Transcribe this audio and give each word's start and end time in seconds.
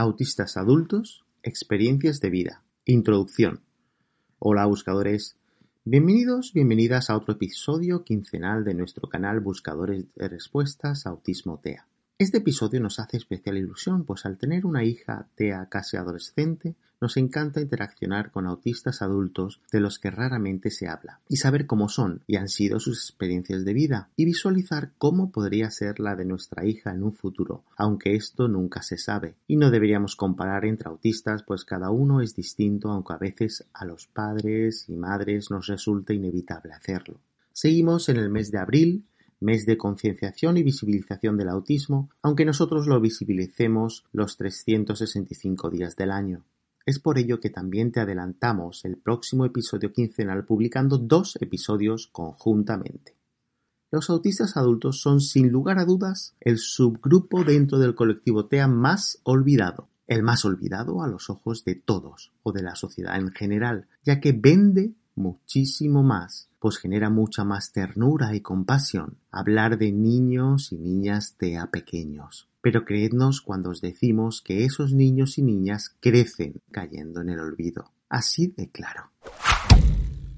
Autistas 0.00 0.56
adultos, 0.56 1.24
experiencias 1.42 2.20
de 2.20 2.30
vida. 2.30 2.62
Introducción. 2.84 3.62
Hola 4.38 4.64
buscadores. 4.64 5.36
Bienvenidos, 5.84 6.52
bienvenidas 6.52 7.10
a 7.10 7.16
otro 7.16 7.32
episodio 7.32 8.04
quincenal 8.04 8.62
de 8.62 8.74
nuestro 8.74 9.08
canal 9.08 9.40
Buscadores 9.40 10.04
de 10.14 10.28
Respuestas 10.28 11.04
Autismo 11.04 11.58
TEA. 11.58 11.88
Este 12.20 12.38
episodio 12.38 12.80
nos 12.80 12.98
hace 12.98 13.16
especial 13.16 13.58
ilusión, 13.58 14.04
pues 14.04 14.26
al 14.26 14.38
tener 14.38 14.66
una 14.66 14.82
hija 14.82 15.28
TEA 15.36 15.68
casi 15.70 15.96
adolescente, 15.96 16.74
nos 17.00 17.16
encanta 17.16 17.60
interaccionar 17.60 18.32
con 18.32 18.48
autistas 18.48 19.02
adultos 19.02 19.60
de 19.70 19.78
los 19.78 20.00
que 20.00 20.10
raramente 20.10 20.72
se 20.72 20.88
habla, 20.88 21.20
y 21.28 21.36
saber 21.36 21.66
cómo 21.66 21.88
son 21.88 22.24
y 22.26 22.34
han 22.34 22.48
sido 22.48 22.80
sus 22.80 23.04
experiencias 23.04 23.64
de 23.64 23.72
vida, 23.72 24.08
y 24.16 24.24
visualizar 24.24 24.90
cómo 24.98 25.30
podría 25.30 25.70
ser 25.70 26.00
la 26.00 26.16
de 26.16 26.24
nuestra 26.24 26.66
hija 26.66 26.90
en 26.90 27.04
un 27.04 27.12
futuro, 27.12 27.62
aunque 27.76 28.16
esto 28.16 28.48
nunca 28.48 28.82
se 28.82 28.98
sabe. 28.98 29.36
Y 29.46 29.54
no 29.54 29.70
deberíamos 29.70 30.16
comparar 30.16 30.64
entre 30.64 30.88
autistas, 30.88 31.44
pues 31.44 31.64
cada 31.64 31.92
uno 31.92 32.20
es 32.20 32.34
distinto, 32.34 32.90
aunque 32.90 33.12
a 33.12 33.18
veces 33.18 33.64
a 33.72 33.84
los 33.84 34.08
padres 34.08 34.86
y 34.88 34.96
madres 34.96 35.52
nos 35.52 35.68
resulta 35.68 36.14
inevitable 36.14 36.72
hacerlo. 36.72 37.20
Seguimos 37.52 38.08
en 38.08 38.16
el 38.16 38.28
mes 38.28 38.50
de 38.50 38.58
abril, 38.58 39.04
mes 39.40 39.66
de 39.66 39.76
concienciación 39.76 40.56
y 40.56 40.62
visibilización 40.62 41.36
del 41.36 41.48
autismo, 41.48 42.10
aunque 42.22 42.44
nosotros 42.44 42.86
lo 42.86 43.00
visibilicemos 43.00 44.04
los 44.12 44.36
365 44.36 45.70
días 45.70 45.96
del 45.96 46.10
año. 46.10 46.44
Es 46.86 46.98
por 46.98 47.18
ello 47.18 47.38
que 47.38 47.50
también 47.50 47.92
te 47.92 48.00
adelantamos 48.00 48.84
el 48.84 48.96
próximo 48.96 49.44
episodio 49.44 49.92
quincenal 49.92 50.46
publicando 50.46 50.96
dos 50.96 51.36
episodios 51.40 52.08
conjuntamente. 52.08 53.14
Los 53.90 54.10
autistas 54.10 54.56
adultos 54.56 55.00
son 55.00 55.20
sin 55.20 55.50
lugar 55.50 55.78
a 55.78 55.84
dudas 55.84 56.34
el 56.40 56.58
subgrupo 56.58 57.44
dentro 57.44 57.78
del 57.78 57.94
colectivo 57.94 58.46
TEA 58.46 58.68
más 58.68 59.20
olvidado, 59.22 59.88
el 60.06 60.22
más 60.22 60.44
olvidado 60.44 61.02
a 61.02 61.08
los 61.08 61.30
ojos 61.30 61.64
de 61.64 61.74
todos 61.74 62.32
o 62.42 62.52
de 62.52 62.62
la 62.62 62.74
sociedad 62.74 63.16
en 63.16 63.30
general, 63.30 63.86
ya 64.02 64.20
que 64.20 64.32
vende 64.32 64.94
muchísimo 65.18 66.02
más, 66.02 66.48
pues 66.58 66.78
genera 66.78 67.10
mucha 67.10 67.44
más 67.44 67.72
ternura 67.72 68.34
y 68.34 68.40
compasión 68.40 69.18
hablar 69.30 69.78
de 69.78 69.92
niños 69.92 70.72
y 70.72 70.78
niñas 70.78 71.34
TEA 71.36 71.70
pequeños. 71.70 72.48
Pero 72.62 72.84
creednos 72.84 73.40
cuando 73.40 73.70
os 73.70 73.80
decimos 73.80 74.42
que 74.42 74.64
esos 74.64 74.92
niños 74.92 75.38
y 75.38 75.42
niñas 75.42 75.94
crecen 76.00 76.60
cayendo 76.70 77.20
en 77.20 77.28
el 77.28 77.40
olvido. 77.40 77.92
Así 78.08 78.48
de 78.56 78.70
claro. 78.70 79.10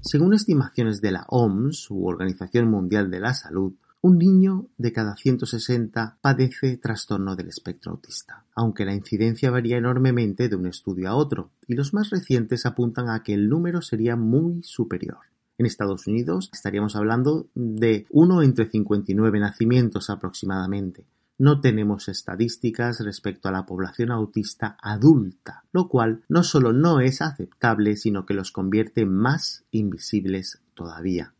Según 0.01 0.33
estimaciones 0.33 0.99
de 0.99 1.11
la 1.11 1.25
OMS, 1.29 1.89
u 1.91 2.07
Organización 2.07 2.69
Mundial 2.69 3.11
de 3.11 3.19
la 3.19 3.33
Salud, 3.33 3.73
un 4.03 4.17
niño 4.17 4.67
de 4.77 4.91
cada 4.91 5.15
160 5.15 6.17
padece 6.21 6.77
trastorno 6.77 7.35
del 7.35 7.49
espectro 7.49 7.91
autista, 7.91 8.45
aunque 8.55 8.83
la 8.83 8.95
incidencia 8.95 9.51
varía 9.51 9.77
enormemente 9.77 10.49
de 10.49 10.55
un 10.55 10.65
estudio 10.65 11.09
a 11.09 11.15
otro, 11.15 11.51
y 11.67 11.75
los 11.75 11.93
más 11.93 12.09
recientes 12.09 12.65
apuntan 12.65 13.09
a 13.09 13.21
que 13.21 13.35
el 13.35 13.47
número 13.47 13.83
sería 13.83 14.15
muy 14.15 14.63
superior. 14.63 15.19
En 15.59 15.67
Estados 15.67 16.07
Unidos 16.07 16.49
estaríamos 16.51 16.95
hablando 16.95 17.47
de 17.53 18.07
uno 18.09 18.41
entre 18.41 18.67
59 18.67 19.39
nacimientos 19.39 20.09
aproximadamente. 20.09 21.05
No 21.37 21.61
tenemos 21.61 22.07
estadísticas 22.07 23.01
respecto 23.01 23.49
a 23.49 23.51
la 23.51 23.67
población 23.67 24.11
autista 24.11 24.77
adulta, 24.81 25.63
lo 25.71 25.87
cual 25.87 26.23
no 26.27 26.43
solo 26.43 26.73
no 26.73 26.99
es 27.01 27.21
aceptable, 27.21 27.95
sino 27.95 28.25
que 28.25 28.33
los 28.33 28.51
convierte 28.51 29.05
más 29.05 29.63
invisibles 29.69 30.59
todavía. 30.73 31.33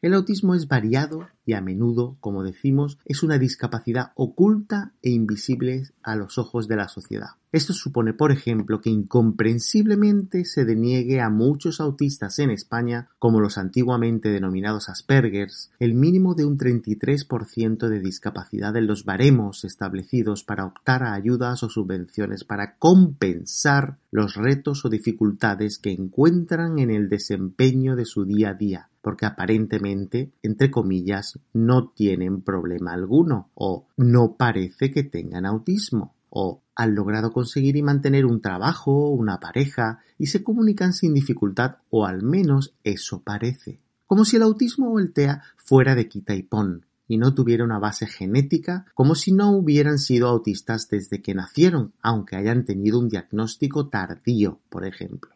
El 0.00 0.14
autismo 0.14 0.54
es 0.54 0.66
variado 0.66 1.28
a 1.54 1.60
menudo, 1.60 2.16
como 2.20 2.42
decimos, 2.42 2.98
es 3.04 3.22
una 3.22 3.38
discapacidad 3.38 4.12
oculta 4.14 4.92
e 5.02 5.10
invisible 5.10 5.84
a 6.02 6.16
los 6.16 6.38
ojos 6.38 6.68
de 6.68 6.76
la 6.76 6.88
sociedad. 6.88 7.30
Esto 7.52 7.74
supone, 7.74 8.14
por 8.14 8.32
ejemplo, 8.32 8.80
que 8.80 8.88
incomprensiblemente 8.88 10.46
se 10.46 10.64
deniegue 10.64 11.20
a 11.20 11.28
muchos 11.28 11.82
autistas 11.82 12.38
en 12.38 12.50
España, 12.50 13.10
como 13.18 13.40
los 13.40 13.58
antiguamente 13.58 14.30
denominados 14.30 14.88
Aspergers, 14.88 15.70
el 15.78 15.92
mínimo 15.92 16.34
de 16.34 16.46
un 16.46 16.56
33% 16.56 17.88
de 17.88 18.00
discapacidad 18.00 18.74
en 18.76 18.86
los 18.86 19.04
baremos 19.04 19.64
establecidos 19.64 20.44
para 20.44 20.64
optar 20.64 21.02
a 21.02 21.12
ayudas 21.12 21.62
o 21.62 21.68
subvenciones 21.68 22.44
para 22.44 22.76
compensar 22.76 23.98
los 24.10 24.34
retos 24.34 24.86
o 24.86 24.88
dificultades 24.88 25.78
que 25.78 25.92
encuentran 25.92 26.78
en 26.78 26.90
el 26.90 27.10
desempeño 27.10 27.96
de 27.96 28.06
su 28.06 28.24
día 28.24 28.50
a 28.50 28.54
día, 28.54 28.88
porque 29.02 29.26
aparentemente, 29.26 30.30
entre 30.42 30.70
comillas, 30.70 31.38
no 31.52 31.88
tienen 31.88 32.42
problema 32.42 32.92
alguno 32.92 33.50
o 33.54 33.86
no 33.96 34.36
parece 34.36 34.90
que 34.90 35.02
tengan 35.02 35.46
autismo 35.46 36.14
o 36.30 36.62
han 36.74 36.94
logrado 36.94 37.32
conseguir 37.32 37.76
y 37.76 37.82
mantener 37.82 38.24
un 38.24 38.40
trabajo, 38.40 39.10
una 39.10 39.38
pareja 39.38 40.00
y 40.18 40.26
se 40.26 40.42
comunican 40.42 40.92
sin 40.92 41.12
dificultad 41.12 41.76
o 41.90 42.06
al 42.06 42.22
menos 42.22 42.74
eso 42.84 43.20
parece. 43.22 43.78
Como 44.06 44.24
si 44.24 44.36
el 44.36 44.42
autismo 44.42 44.92
o 44.92 44.98
el 44.98 45.12
TEA 45.12 45.42
fuera 45.56 45.94
de 45.94 46.08
quita 46.08 46.34
y 46.34 46.42
pon 46.42 46.86
y 47.08 47.18
no 47.18 47.34
tuviera 47.34 47.64
una 47.64 47.78
base 47.78 48.06
genética, 48.06 48.86
como 48.94 49.14
si 49.14 49.32
no 49.32 49.50
hubieran 49.50 49.98
sido 49.98 50.28
autistas 50.28 50.88
desde 50.88 51.20
que 51.20 51.34
nacieron, 51.34 51.92
aunque 52.00 52.36
hayan 52.36 52.64
tenido 52.64 52.98
un 52.98 53.08
diagnóstico 53.10 53.88
tardío, 53.88 54.60
por 54.70 54.86
ejemplo. 54.86 55.30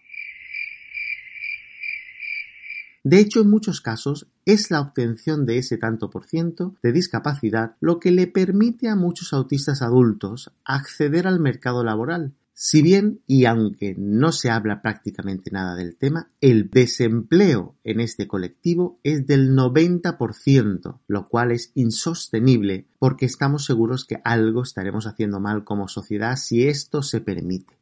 De 3.09 3.21
hecho, 3.21 3.43
en 3.43 3.51
muchos 3.51 3.81
casos 3.81 4.27
es 4.47 4.73
la 4.73 4.81
obtención 4.81 5.47
de 5.47 5.59
ese 5.59 5.79
tanto 5.79 6.11
por 6.11 6.25
ciento 6.25 6.75
de 6.83 6.91
discapacidad 6.91 7.77
lo 7.79 8.01
que 8.01 8.11
le 8.11 8.27
permite 8.27 8.89
a 8.89 8.97
muchos 8.97 9.33
autistas 9.33 9.81
adultos 9.81 10.51
acceder 10.65 11.29
al 11.29 11.39
mercado 11.39 11.85
laboral. 11.85 12.33
Si 12.53 12.83
bien, 12.83 13.21
y 13.29 13.45
aunque 13.45 13.95
no 13.97 14.33
se 14.33 14.51
habla 14.51 14.83
prácticamente 14.83 15.53
nada 15.53 15.77
del 15.77 15.95
tema, 15.95 16.31
el 16.41 16.69
desempleo 16.69 17.77
en 17.85 18.01
este 18.01 18.27
colectivo 18.27 18.99
es 19.05 19.25
del 19.25 19.55
90%, 19.55 20.99
lo 21.07 21.29
cual 21.29 21.53
es 21.53 21.71
insostenible 21.77 22.87
porque 22.99 23.27
estamos 23.27 23.67
seguros 23.67 24.05
que 24.05 24.21
algo 24.25 24.65
estaremos 24.65 25.07
haciendo 25.07 25.39
mal 25.39 25.63
como 25.63 25.87
sociedad 25.87 26.35
si 26.35 26.67
esto 26.67 27.05
se 27.05 27.21
permite 27.21 27.77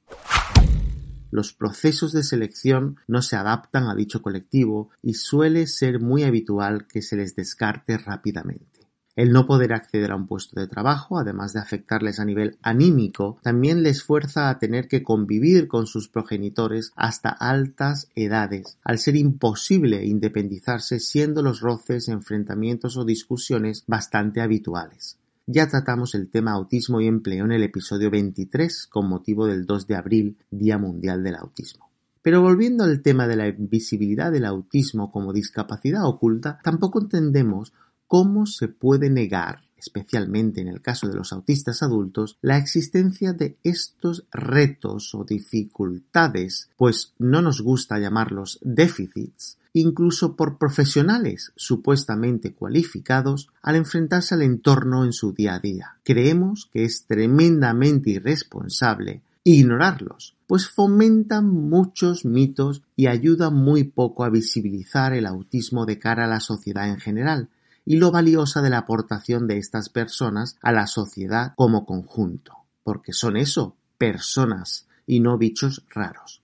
los 1.34 1.52
procesos 1.52 2.12
de 2.12 2.22
selección 2.22 3.00
no 3.08 3.20
se 3.20 3.34
adaptan 3.34 3.88
a 3.88 3.96
dicho 3.96 4.22
colectivo 4.22 4.90
y 5.02 5.14
suele 5.14 5.66
ser 5.66 5.98
muy 5.98 6.22
habitual 6.22 6.86
que 6.86 7.02
se 7.02 7.16
les 7.16 7.34
descarte 7.34 7.98
rápidamente. 7.98 8.86
El 9.16 9.32
no 9.32 9.44
poder 9.44 9.72
acceder 9.72 10.12
a 10.12 10.16
un 10.16 10.28
puesto 10.28 10.60
de 10.60 10.68
trabajo, 10.68 11.18
además 11.18 11.52
de 11.52 11.58
afectarles 11.58 12.20
a 12.20 12.24
nivel 12.24 12.56
anímico, 12.62 13.40
también 13.42 13.82
les 13.82 14.04
fuerza 14.04 14.48
a 14.48 14.60
tener 14.60 14.86
que 14.86 15.02
convivir 15.02 15.66
con 15.66 15.88
sus 15.88 16.08
progenitores 16.08 16.92
hasta 16.94 17.30
altas 17.30 18.08
edades, 18.14 18.78
al 18.84 19.00
ser 19.00 19.16
imposible 19.16 20.04
independizarse 20.04 21.00
siendo 21.00 21.42
los 21.42 21.58
roces, 21.58 22.08
enfrentamientos 22.08 22.96
o 22.96 23.04
discusiones 23.04 23.82
bastante 23.88 24.40
habituales. 24.40 25.18
Ya 25.46 25.68
tratamos 25.68 26.14
el 26.14 26.30
tema 26.30 26.52
autismo 26.52 27.02
y 27.02 27.06
empleo 27.06 27.44
en 27.44 27.52
el 27.52 27.62
episodio 27.64 28.10
23 28.10 28.86
con 28.86 29.10
motivo 29.10 29.46
del 29.46 29.66
2 29.66 29.86
de 29.86 29.94
abril, 29.94 30.38
Día 30.50 30.78
Mundial 30.78 31.22
del 31.22 31.36
Autismo. 31.36 31.90
Pero 32.22 32.40
volviendo 32.40 32.84
al 32.84 33.02
tema 33.02 33.26
de 33.26 33.36
la 33.36 33.48
invisibilidad 33.48 34.32
del 34.32 34.46
autismo 34.46 35.12
como 35.12 35.34
discapacidad 35.34 36.06
oculta, 36.06 36.60
tampoco 36.64 37.02
entendemos 37.02 37.74
cómo 38.06 38.46
se 38.46 38.68
puede 38.68 39.10
negar, 39.10 39.64
especialmente 39.76 40.62
en 40.62 40.68
el 40.68 40.80
caso 40.80 41.08
de 41.08 41.14
los 41.16 41.30
autistas 41.30 41.82
adultos, 41.82 42.38
la 42.40 42.56
existencia 42.56 43.34
de 43.34 43.58
estos 43.62 44.24
retos 44.32 45.14
o 45.14 45.24
dificultades, 45.24 46.70
pues 46.78 47.12
no 47.18 47.42
nos 47.42 47.60
gusta 47.60 47.98
llamarlos 47.98 48.58
déficits, 48.62 49.58
incluso 49.74 50.36
por 50.36 50.56
profesionales 50.56 51.52
supuestamente 51.56 52.54
cualificados 52.54 53.50
al 53.60 53.76
enfrentarse 53.76 54.34
al 54.34 54.42
entorno 54.42 55.04
en 55.04 55.12
su 55.12 55.32
día 55.32 55.56
a 55.56 55.58
día. 55.58 55.96
Creemos 56.04 56.70
que 56.72 56.84
es 56.84 57.04
tremendamente 57.06 58.10
irresponsable 58.10 59.20
ignorarlos, 59.46 60.36
pues 60.46 60.68
fomentan 60.68 61.46
muchos 61.46 62.24
mitos 62.24 62.82
y 62.96 63.08
ayudan 63.08 63.54
muy 63.54 63.84
poco 63.84 64.24
a 64.24 64.30
visibilizar 64.30 65.12
el 65.12 65.26
autismo 65.26 65.84
de 65.84 65.98
cara 65.98 66.24
a 66.24 66.28
la 66.28 66.40
sociedad 66.40 66.88
en 66.88 66.98
general, 66.98 67.50
y 67.84 67.96
lo 67.96 68.10
valiosa 68.10 68.62
de 68.62 68.70
la 68.70 68.78
aportación 68.78 69.46
de 69.46 69.58
estas 69.58 69.90
personas 69.90 70.56
a 70.62 70.72
la 70.72 70.86
sociedad 70.86 71.52
como 71.56 71.84
conjunto, 71.84 72.64
porque 72.82 73.12
son 73.12 73.36
eso, 73.36 73.76
personas 73.98 74.86
y 75.06 75.20
no 75.20 75.36
bichos 75.36 75.84
raros. 75.90 76.40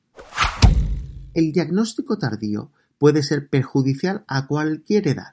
El 1.32 1.52
diagnóstico 1.52 2.18
tardío 2.18 2.70
puede 3.00 3.22
ser 3.22 3.48
perjudicial 3.48 4.24
a 4.28 4.46
cualquier 4.46 5.08
edad, 5.08 5.32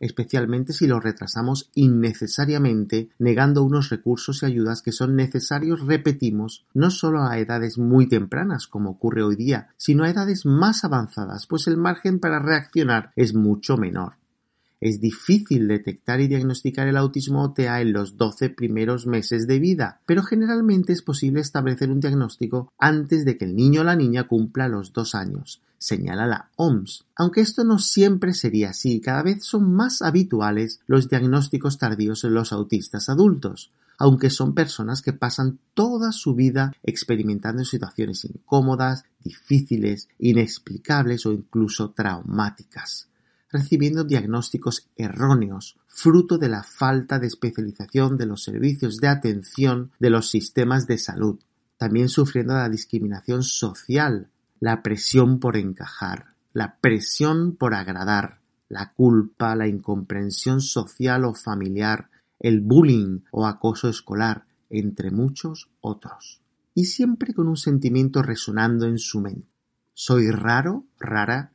especialmente 0.00 0.74
si 0.74 0.86
lo 0.86 1.00
retrasamos 1.00 1.70
innecesariamente, 1.74 3.08
negando 3.18 3.62
unos 3.62 3.88
recursos 3.88 4.42
y 4.42 4.46
ayudas 4.46 4.82
que 4.82 4.92
son 4.92 5.16
necesarios, 5.16 5.80
repetimos, 5.80 6.66
no 6.74 6.90
solo 6.90 7.22
a 7.22 7.38
edades 7.38 7.78
muy 7.78 8.06
tempranas, 8.06 8.66
como 8.66 8.90
ocurre 8.90 9.22
hoy 9.22 9.34
día, 9.34 9.70
sino 9.78 10.04
a 10.04 10.10
edades 10.10 10.44
más 10.44 10.84
avanzadas, 10.84 11.46
pues 11.46 11.66
el 11.68 11.78
margen 11.78 12.20
para 12.20 12.38
reaccionar 12.38 13.12
es 13.16 13.34
mucho 13.34 13.78
menor. 13.78 14.16
Es 14.78 15.00
difícil 15.00 15.68
detectar 15.68 16.20
y 16.20 16.28
diagnosticar 16.28 16.86
el 16.86 16.98
autismo 16.98 17.54
TEA 17.54 17.80
en 17.80 17.94
los 17.94 18.18
12 18.18 18.50
primeros 18.50 19.06
meses 19.06 19.46
de 19.46 19.58
vida, 19.58 20.02
pero 20.04 20.22
generalmente 20.22 20.92
es 20.92 21.00
posible 21.00 21.40
establecer 21.40 21.90
un 21.90 22.00
diagnóstico 22.00 22.70
antes 22.78 23.24
de 23.24 23.38
que 23.38 23.46
el 23.46 23.56
niño 23.56 23.80
o 23.80 23.84
la 23.84 23.96
niña 23.96 24.24
cumpla 24.24 24.68
los 24.68 24.92
dos 24.92 25.14
años, 25.14 25.62
señala 25.78 26.26
la 26.26 26.50
OMS. 26.56 27.04
Aunque 27.16 27.40
esto 27.40 27.64
no 27.64 27.78
siempre 27.78 28.34
sería 28.34 28.70
así, 28.70 29.00
cada 29.00 29.22
vez 29.22 29.44
son 29.44 29.72
más 29.72 30.02
habituales 30.02 30.80
los 30.86 31.08
diagnósticos 31.08 31.78
tardíos 31.78 32.24
en 32.24 32.34
los 32.34 32.52
autistas 32.52 33.08
adultos 33.08 33.72
aunque 33.98 34.28
son 34.28 34.54
personas 34.54 35.00
que 35.00 35.14
pasan 35.14 35.58
toda 35.72 36.12
su 36.12 36.34
vida 36.34 36.70
experimentando 36.82 37.64
situaciones 37.64 38.26
incómodas, 38.26 39.04
difíciles, 39.24 40.08
inexplicables 40.18 41.24
o 41.24 41.32
incluso 41.32 41.92
traumáticas 41.92 43.08
recibiendo 43.50 44.04
diagnósticos 44.04 44.88
erróneos, 44.96 45.76
fruto 45.86 46.36
de 46.38 46.48
la 46.48 46.62
falta 46.62 47.18
de 47.18 47.26
especialización 47.26 48.18
de 48.18 48.26
los 48.26 48.42
servicios 48.42 48.98
de 48.98 49.08
atención 49.08 49.92
de 49.98 50.10
los 50.10 50.30
sistemas 50.30 50.86
de 50.86 50.98
salud, 50.98 51.38
también 51.78 52.08
sufriendo 52.08 52.54
la 52.54 52.68
discriminación 52.68 53.42
social, 53.42 54.28
la 54.60 54.82
presión 54.82 55.38
por 55.38 55.56
encajar, 55.56 56.34
la 56.52 56.78
presión 56.80 57.56
por 57.56 57.74
agradar, 57.74 58.40
la 58.68 58.92
culpa, 58.92 59.54
la 59.54 59.68
incomprensión 59.68 60.60
social 60.60 61.24
o 61.24 61.34
familiar, 61.34 62.10
el 62.38 62.60
bullying 62.60 63.20
o 63.30 63.46
acoso 63.46 63.88
escolar, 63.88 64.46
entre 64.70 65.10
muchos 65.10 65.70
otros. 65.80 66.40
Y 66.74 66.86
siempre 66.86 67.32
con 67.32 67.48
un 67.48 67.56
sentimiento 67.56 68.22
resonando 68.22 68.86
en 68.86 68.98
su 68.98 69.20
mente. 69.20 69.48
¿Soy 69.94 70.30
raro? 70.30 70.84
¿Rara? 70.98 71.52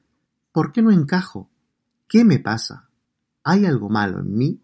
¿Por 0.52 0.72
qué 0.72 0.82
no 0.82 0.92
encajo? 0.92 1.50
¿Qué 2.08 2.24
me 2.26 2.40
pasa? 2.40 2.90
¿Hay 3.44 3.66
algo 3.66 3.90
malo 3.90 4.20
en 4.20 4.36
mí? 4.36 4.62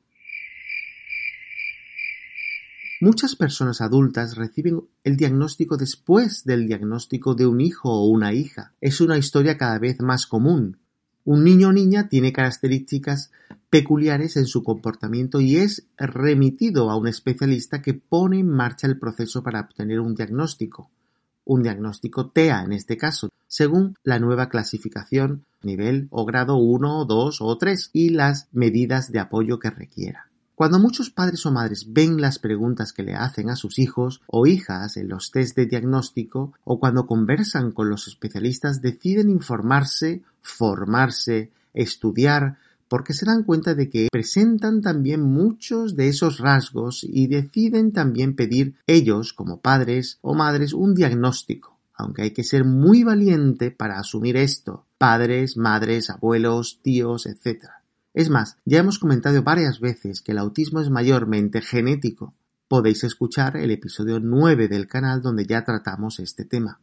Muchas 2.99 3.35
personas 3.35 3.81
adultas 3.81 4.35
reciben 4.35 4.81
el 5.07 5.15
diagnóstico 5.15 5.77
después 5.77 6.43
del 6.43 6.67
diagnóstico 6.67 7.33
de 7.33 7.47
un 7.47 7.61
hijo 7.61 7.89
o 7.89 8.07
una 8.07 8.33
hija. 8.33 8.73
Es 8.81 8.99
una 8.99 9.17
historia 9.17 9.57
cada 9.57 9.79
vez 9.79 10.01
más 10.01 10.27
común. 10.27 10.79
Un 11.23 11.45
niño 11.45 11.69
o 11.69 11.71
niña 11.71 12.09
tiene 12.09 12.33
características 12.33 13.31
peculiares 13.69 14.35
en 14.35 14.47
su 14.47 14.63
comportamiento 14.63 15.39
y 15.39 15.55
es 15.55 15.87
remitido 15.97 16.91
a 16.91 16.97
un 16.97 17.07
especialista 17.07 17.81
que 17.81 17.93
pone 17.93 18.39
en 18.39 18.49
marcha 18.49 18.85
el 18.85 18.99
proceso 18.99 19.41
para 19.41 19.61
obtener 19.61 20.01
un 20.01 20.13
diagnóstico 20.13 20.89
un 21.47 21.63
diagnóstico 21.63 22.27
TEA 22.27 22.63
en 22.63 22.73
este 22.73 22.97
caso, 22.97 23.29
según 23.47 23.95
la 24.03 24.19
nueva 24.19 24.49
clasificación 24.49 25.45
nivel 25.63 26.07
o 26.11 26.25
grado 26.25 26.57
1, 26.57 27.05
2 27.05 27.37
o 27.41 27.57
3 27.57 27.89
y 27.93 28.09
las 28.09 28.49
medidas 28.51 29.13
de 29.13 29.19
apoyo 29.19 29.57
que 29.57 29.69
requiera. 29.69 30.26
Cuando 30.57 30.79
muchos 30.79 31.11
padres 31.11 31.45
o 31.45 31.51
madres 31.51 31.93
ven 31.93 32.19
las 32.19 32.39
preguntas 32.39 32.91
que 32.91 33.03
le 33.03 33.13
hacen 33.13 33.51
a 33.51 33.55
sus 33.55 33.77
hijos 33.77 34.23
o 34.25 34.47
hijas 34.47 34.97
en 34.97 35.07
los 35.07 35.29
test 35.29 35.55
de 35.55 35.67
diagnóstico 35.67 36.51
o 36.63 36.79
cuando 36.79 37.05
conversan 37.05 37.71
con 37.71 37.91
los 37.91 38.07
especialistas 38.07 38.81
deciden 38.81 39.29
informarse, 39.29 40.23
formarse, 40.41 41.51
estudiar, 41.75 42.57
porque 42.87 43.13
se 43.13 43.27
dan 43.27 43.43
cuenta 43.43 43.75
de 43.75 43.87
que 43.87 44.07
presentan 44.11 44.81
también 44.81 45.21
muchos 45.21 45.95
de 45.95 46.07
esos 46.07 46.39
rasgos 46.39 47.03
y 47.07 47.27
deciden 47.27 47.91
también 47.91 48.35
pedir 48.35 48.73
ellos, 48.87 49.33
como 49.33 49.59
padres 49.61 50.17
o 50.21 50.33
madres, 50.33 50.73
un 50.73 50.95
diagnóstico, 50.95 51.77
aunque 51.93 52.23
hay 52.23 52.31
que 52.31 52.43
ser 52.43 52.65
muy 52.65 53.03
valiente 53.03 53.69
para 53.69 53.99
asumir 53.99 54.37
esto, 54.37 54.87
padres, 54.97 55.55
madres, 55.55 56.09
abuelos, 56.09 56.79
tíos, 56.81 57.27
etc. 57.27 57.76
Es 58.17 58.31
más, 58.31 58.57
ya 58.65 58.79
hemos 58.79 58.97
comentado 58.97 59.43
varias 59.43 59.79
veces 59.79 60.21
que 60.21 60.31
el 60.31 60.39
autismo 60.39 60.81
es 60.81 60.89
mayormente 60.89 61.61
genético. 61.61 62.33
Podéis 62.67 63.03
escuchar 63.03 63.57
el 63.57 63.69
episodio 63.69 64.19
9 64.19 64.67
del 64.67 64.87
canal 64.87 65.21
donde 65.21 65.45
ya 65.45 65.63
tratamos 65.63 66.19
este 66.19 66.43
tema. 66.43 66.79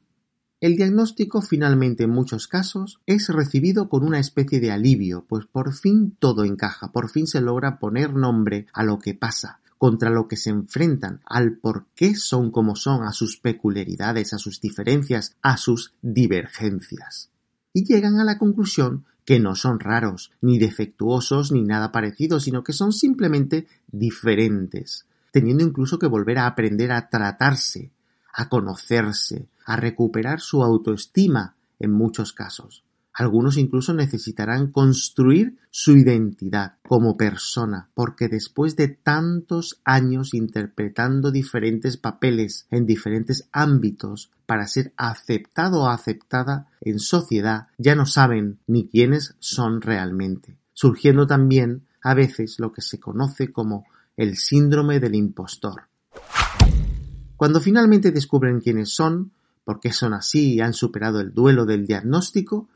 El 0.61 0.77
diagnóstico 0.77 1.43
finalmente 1.43 2.05
en 2.05 2.11
muchos 2.11 2.47
casos 2.47 3.01
es 3.07 3.31
recibido 3.31 3.89
con 3.89 4.05
una 4.05 4.21
especie 4.21 4.61
de 4.61 4.71
alivio, 4.71 5.25
pues 5.29 5.45
por 5.47 5.75
fin 5.75 6.15
todo 6.21 6.45
encaja, 6.45 6.93
por 6.93 7.11
fin 7.11 7.27
se 7.27 7.41
logra 7.41 7.81
poner 7.81 8.15
nombre 8.15 8.69
a 8.73 8.85
lo 8.85 9.01
que 9.01 9.15
pasa, 9.15 9.59
contra 9.77 10.11
lo 10.11 10.29
que 10.29 10.37
se 10.37 10.51
enfrentan, 10.51 11.21
al 11.27 11.57
por 11.57 11.87
qué 11.97 12.15
son 12.15 12.53
como 12.53 12.77
son, 12.77 13.03
a 13.03 13.11
sus 13.11 13.39
peculiaridades, 13.39 14.33
a 14.35 14.39
sus 14.39 14.61
diferencias, 14.61 15.35
a 15.43 15.57
sus 15.57 15.95
divergencias. 16.01 17.31
Y 17.73 17.85
llegan 17.85 18.21
a 18.21 18.25
la 18.25 18.39
conclusión 18.39 19.05
que 19.25 19.41
no 19.41 19.55
son 19.55 19.81
raros, 19.81 20.33
ni 20.41 20.59
defectuosos, 20.59 21.53
ni 21.53 21.63
nada 21.63 21.93
parecido, 21.93 22.41
sino 22.41 22.63
que 22.63 22.73
son 22.73 22.93
simplemente 22.93 23.67
diferentes, 23.91 25.07
teniendo 25.31 25.65
incluso 25.65 25.99
que 25.99 26.07
volver 26.07 26.39
a 26.39 26.47
aprender 26.47 26.93
a 26.93 27.09
tratarse, 27.09 27.91
a 28.33 28.49
conocerse, 28.49 29.47
a 29.65 29.77
recuperar 29.77 30.41
su 30.41 30.63
autoestima 30.63 31.55
en 31.79 31.93
muchos 31.93 32.33
casos. 32.33 32.85
Algunos 33.17 33.57
incluso 33.59 33.95
necesitarán 33.95 34.73
construir 34.73 35.57
su 35.71 35.97
identidad 35.97 36.75
como 36.83 37.17
persona, 37.17 37.89
porque 37.95 38.27
después 38.29 38.75
de 38.75 38.89
tantos 38.89 39.81
años 39.85 40.35
interpretando 40.35 41.31
diferentes 41.31 41.97
papeles 41.97 42.67
en 42.71 42.87
diferentes 42.87 43.49
ámbitos 43.53 44.33
para 44.47 44.67
ser 44.67 44.93
aceptado 44.97 45.83
o 45.83 45.89
aceptada 45.89 46.67
en 46.81 46.99
sociedad, 46.99 47.69
ya 47.79 47.95
no 47.95 48.05
saben 48.05 48.59
ni 48.67 48.89
quiénes 48.89 49.37
son 49.39 49.81
realmente, 49.81 50.57
surgiendo 50.73 51.29
también 51.29 51.83
a 52.03 52.15
veces 52.15 52.59
lo 52.59 52.73
que 52.73 52.83
se 52.83 52.99
conoce 52.99 53.53
como 53.53 53.87
el 54.17 54.37
síndrome 54.37 54.99
del 54.99 55.15
impostor. 55.15 55.83
Cuando 57.37 57.61
finalmente 57.61 58.11
descubren 58.11 58.61
quiénes 58.61 58.93
son, 58.93 59.31
porque 59.65 59.93
son 59.93 60.15
así 60.15 60.55
y 60.55 60.61
han 60.61 60.75
superado 60.75 61.21
el 61.21 61.33
duelo 61.33 61.65
del 61.65 61.87
diagnóstico, 61.87 62.69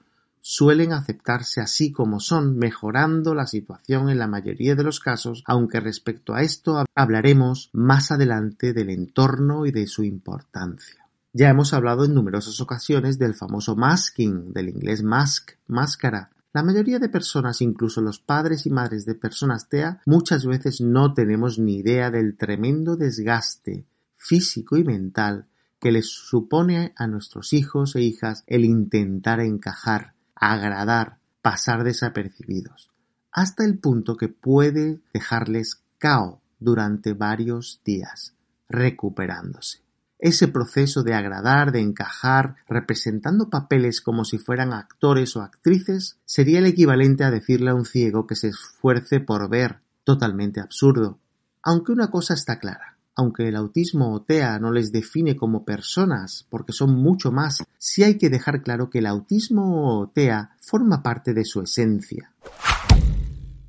suelen 0.50 0.94
aceptarse 0.94 1.60
así 1.60 1.92
como 1.92 2.20
son, 2.20 2.56
mejorando 2.56 3.34
la 3.34 3.46
situación 3.46 4.08
en 4.08 4.18
la 4.18 4.28
mayoría 4.28 4.74
de 4.74 4.82
los 4.82 4.98
casos, 4.98 5.42
aunque 5.44 5.78
respecto 5.78 6.32
a 6.34 6.40
esto 6.40 6.86
hablaremos 6.94 7.68
más 7.74 8.12
adelante 8.12 8.72
del 8.72 8.88
entorno 8.88 9.66
y 9.66 9.72
de 9.72 9.86
su 9.86 10.04
importancia. 10.04 11.06
Ya 11.34 11.50
hemos 11.50 11.74
hablado 11.74 12.06
en 12.06 12.14
numerosas 12.14 12.62
ocasiones 12.62 13.18
del 13.18 13.34
famoso 13.34 13.76
masking, 13.76 14.54
del 14.54 14.70
inglés 14.70 15.02
mask, 15.02 15.50
máscara. 15.66 16.30
La 16.54 16.62
mayoría 16.62 16.98
de 16.98 17.10
personas, 17.10 17.60
incluso 17.60 18.00
los 18.00 18.18
padres 18.18 18.64
y 18.64 18.70
madres 18.70 19.04
de 19.04 19.16
personas 19.16 19.68
TEA, 19.68 20.00
muchas 20.06 20.46
veces 20.46 20.80
no 20.80 21.12
tenemos 21.12 21.58
ni 21.58 21.76
idea 21.80 22.10
del 22.10 22.38
tremendo 22.38 22.96
desgaste 22.96 23.84
físico 24.16 24.78
y 24.78 24.84
mental 24.84 25.44
que 25.78 25.92
les 25.92 26.08
supone 26.08 26.94
a 26.96 27.06
nuestros 27.06 27.52
hijos 27.52 27.94
e 27.96 28.00
hijas 28.00 28.44
el 28.46 28.64
intentar 28.64 29.40
encajar, 29.40 30.14
agradar, 30.40 31.18
pasar 31.42 31.84
desapercibidos, 31.84 32.90
hasta 33.32 33.64
el 33.64 33.78
punto 33.78 34.16
que 34.16 34.28
puede 34.28 35.00
dejarles 35.12 35.82
cao 35.98 36.40
durante 36.58 37.12
varios 37.12 37.80
días, 37.84 38.34
recuperándose. 38.68 39.82
Ese 40.18 40.48
proceso 40.48 41.04
de 41.04 41.14
agradar, 41.14 41.70
de 41.70 41.80
encajar, 41.80 42.56
representando 42.68 43.50
papeles 43.50 44.00
como 44.00 44.24
si 44.24 44.38
fueran 44.38 44.72
actores 44.72 45.36
o 45.36 45.42
actrices, 45.42 46.18
sería 46.24 46.58
el 46.58 46.66
equivalente 46.66 47.22
a 47.22 47.30
decirle 47.30 47.70
a 47.70 47.74
un 47.74 47.84
ciego 47.84 48.26
que 48.26 48.34
se 48.34 48.48
esfuerce 48.48 49.20
por 49.20 49.48
ver, 49.48 49.78
totalmente 50.02 50.60
absurdo. 50.60 51.20
Aunque 51.62 51.92
una 51.92 52.10
cosa 52.10 52.34
está 52.34 52.58
clara, 52.58 52.97
aunque 53.18 53.48
el 53.48 53.56
autismo 53.56 54.14
o 54.14 54.22
TEA 54.22 54.60
no 54.60 54.70
les 54.70 54.92
define 54.92 55.36
como 55.36 55.64
personas, 55.64 56.46
porque 56.48 56.72
son 56.72 56.94
mucho 56.94 57.32
más, 57.32 57.64
sí 57.76 58.04
hay 58.04 58.16
que 58.16 58.30
dejar 58.30 58.62
claro 58.62 58.90
que 58.90 59.00
el 59.00 59.06
autismo 59.06 59.98
o 59.98 60.08
TEA 60.08 60.52
forma 60.60 61.02
parte 61.02 61.34
de 61.34 61.44
su 61.44 61.60
esencia. 61.60 62.32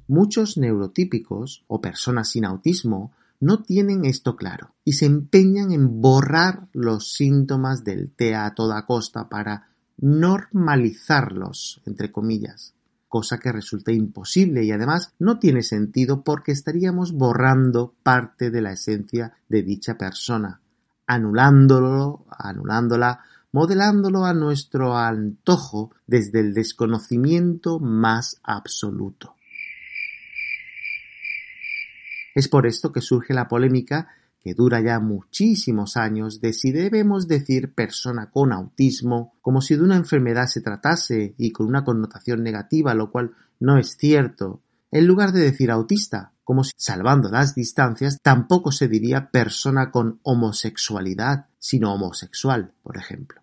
Muchos 0.07 0.57
neurotípicos 0.57 1.63
o 1.67 1.81
personas 1.81 2.29
sin 2.29 2.45
autismo 2.45 3.11
no 3.39 3.63
tienen 3.63 4.05
esto 4.05 4.35
claro 4.35 4.75
y 4.85 4.93
se 4.93 5.07
empeñan 5.07 5.71
en 5.71 5.99
borrar 5.99 6.67
los 6.71 7.11
síntomas 7.13 7.83
del 7.83 8.11
TEA 8.11 8.45
a 8.45 8.53
toda 8.53 8.85
costa 8.85 9.29
para 9.29 9.69
normalizarlos, 9.97 11.81
entre 11.87 12.11
comillas, 12.11 12.75
cosa 13.09 13.39
que 13.39 13.51
resulta 13.51 13.91
imposible 13.91 14.63
y 14.63 14.71
además 14.71 15.13
no 15.19 15.39
tiene 15.39 15.63
sentido 15.63 16.23
porque 16.23 16.51
estaríamos 16.53 17.11
borrando 17.11 17.95
parte 18.03 18.51
de 18.51 18.61
la 18.61 18.71
esencia 18.71 19.33
de 19.49 19.63
dicha 19.63 19.97
persona, 19.97 20.61
anulándolo, 21.07 22.25
anulándola, 22.29 23.25
modelándolo 23.51 24.25
a 24.25 24.33
nuestro 24.33 24.95
antojo 24.95 25.91
desde 26.05 26.39
el 26.39 26.53
desconocimiento 26.53 27.79
más 27.79 28.39
absoluto. 28.43 29.35
Es 32.35 32.47
por 32.47 32.67
esto 32.67 32.91
que 32.91 33.01
surge 33.01 33.33
la 33.33 33.47
polémica 33.47 34.07
dura 34.53 34.81
ya 34.81 34.99
muchísimos 34.99 35.97
años 35.97 36.41
de 36.41 36.53
si 36.53 36.71
debemos 36.71 37.27
decir 37.27 37.73
persona 37.73 38.29
con 38.29 38.51
autismo 38.53 39.33
como 39.41 39.61
si 39.61 39.75
de 39.75 39.83
una 39.83 39.95
enfermedad 39.95 40.47
se 40.47 40.61
tratase 40.61 41.35
y 41.37 41.51
con 41.51 41.67
una 41.67 41.83
connotación 41.83 42.43
negativa, 42.43 42.93
lo 42.93 43.11
cual 43.11 43.31
no 43.59 43.77
es 43.77 43.97
cierto, 43.97 44.61
en 44.91 45.05
lugar 45.05 45.31
de 45.31 45.41
decir 45.41 45.71
autista, 45.71 46.31
como 46.43 46.63
si, 46.63 46.71
salvando 46.77 47.29
las 47.29 47.53
distancias, 47.53 48.17
tampoco 48.21 48.71
se 48.71 48.87
diría 48.87 49.29
persona 49.29 49.91
con 49.91 50.19
homosexualidad, 50.23 51.45
sino 51.59 51.93
homosexual, 51.93 52.71
por 52.81 52.97
ejemplo. 52.97 53.41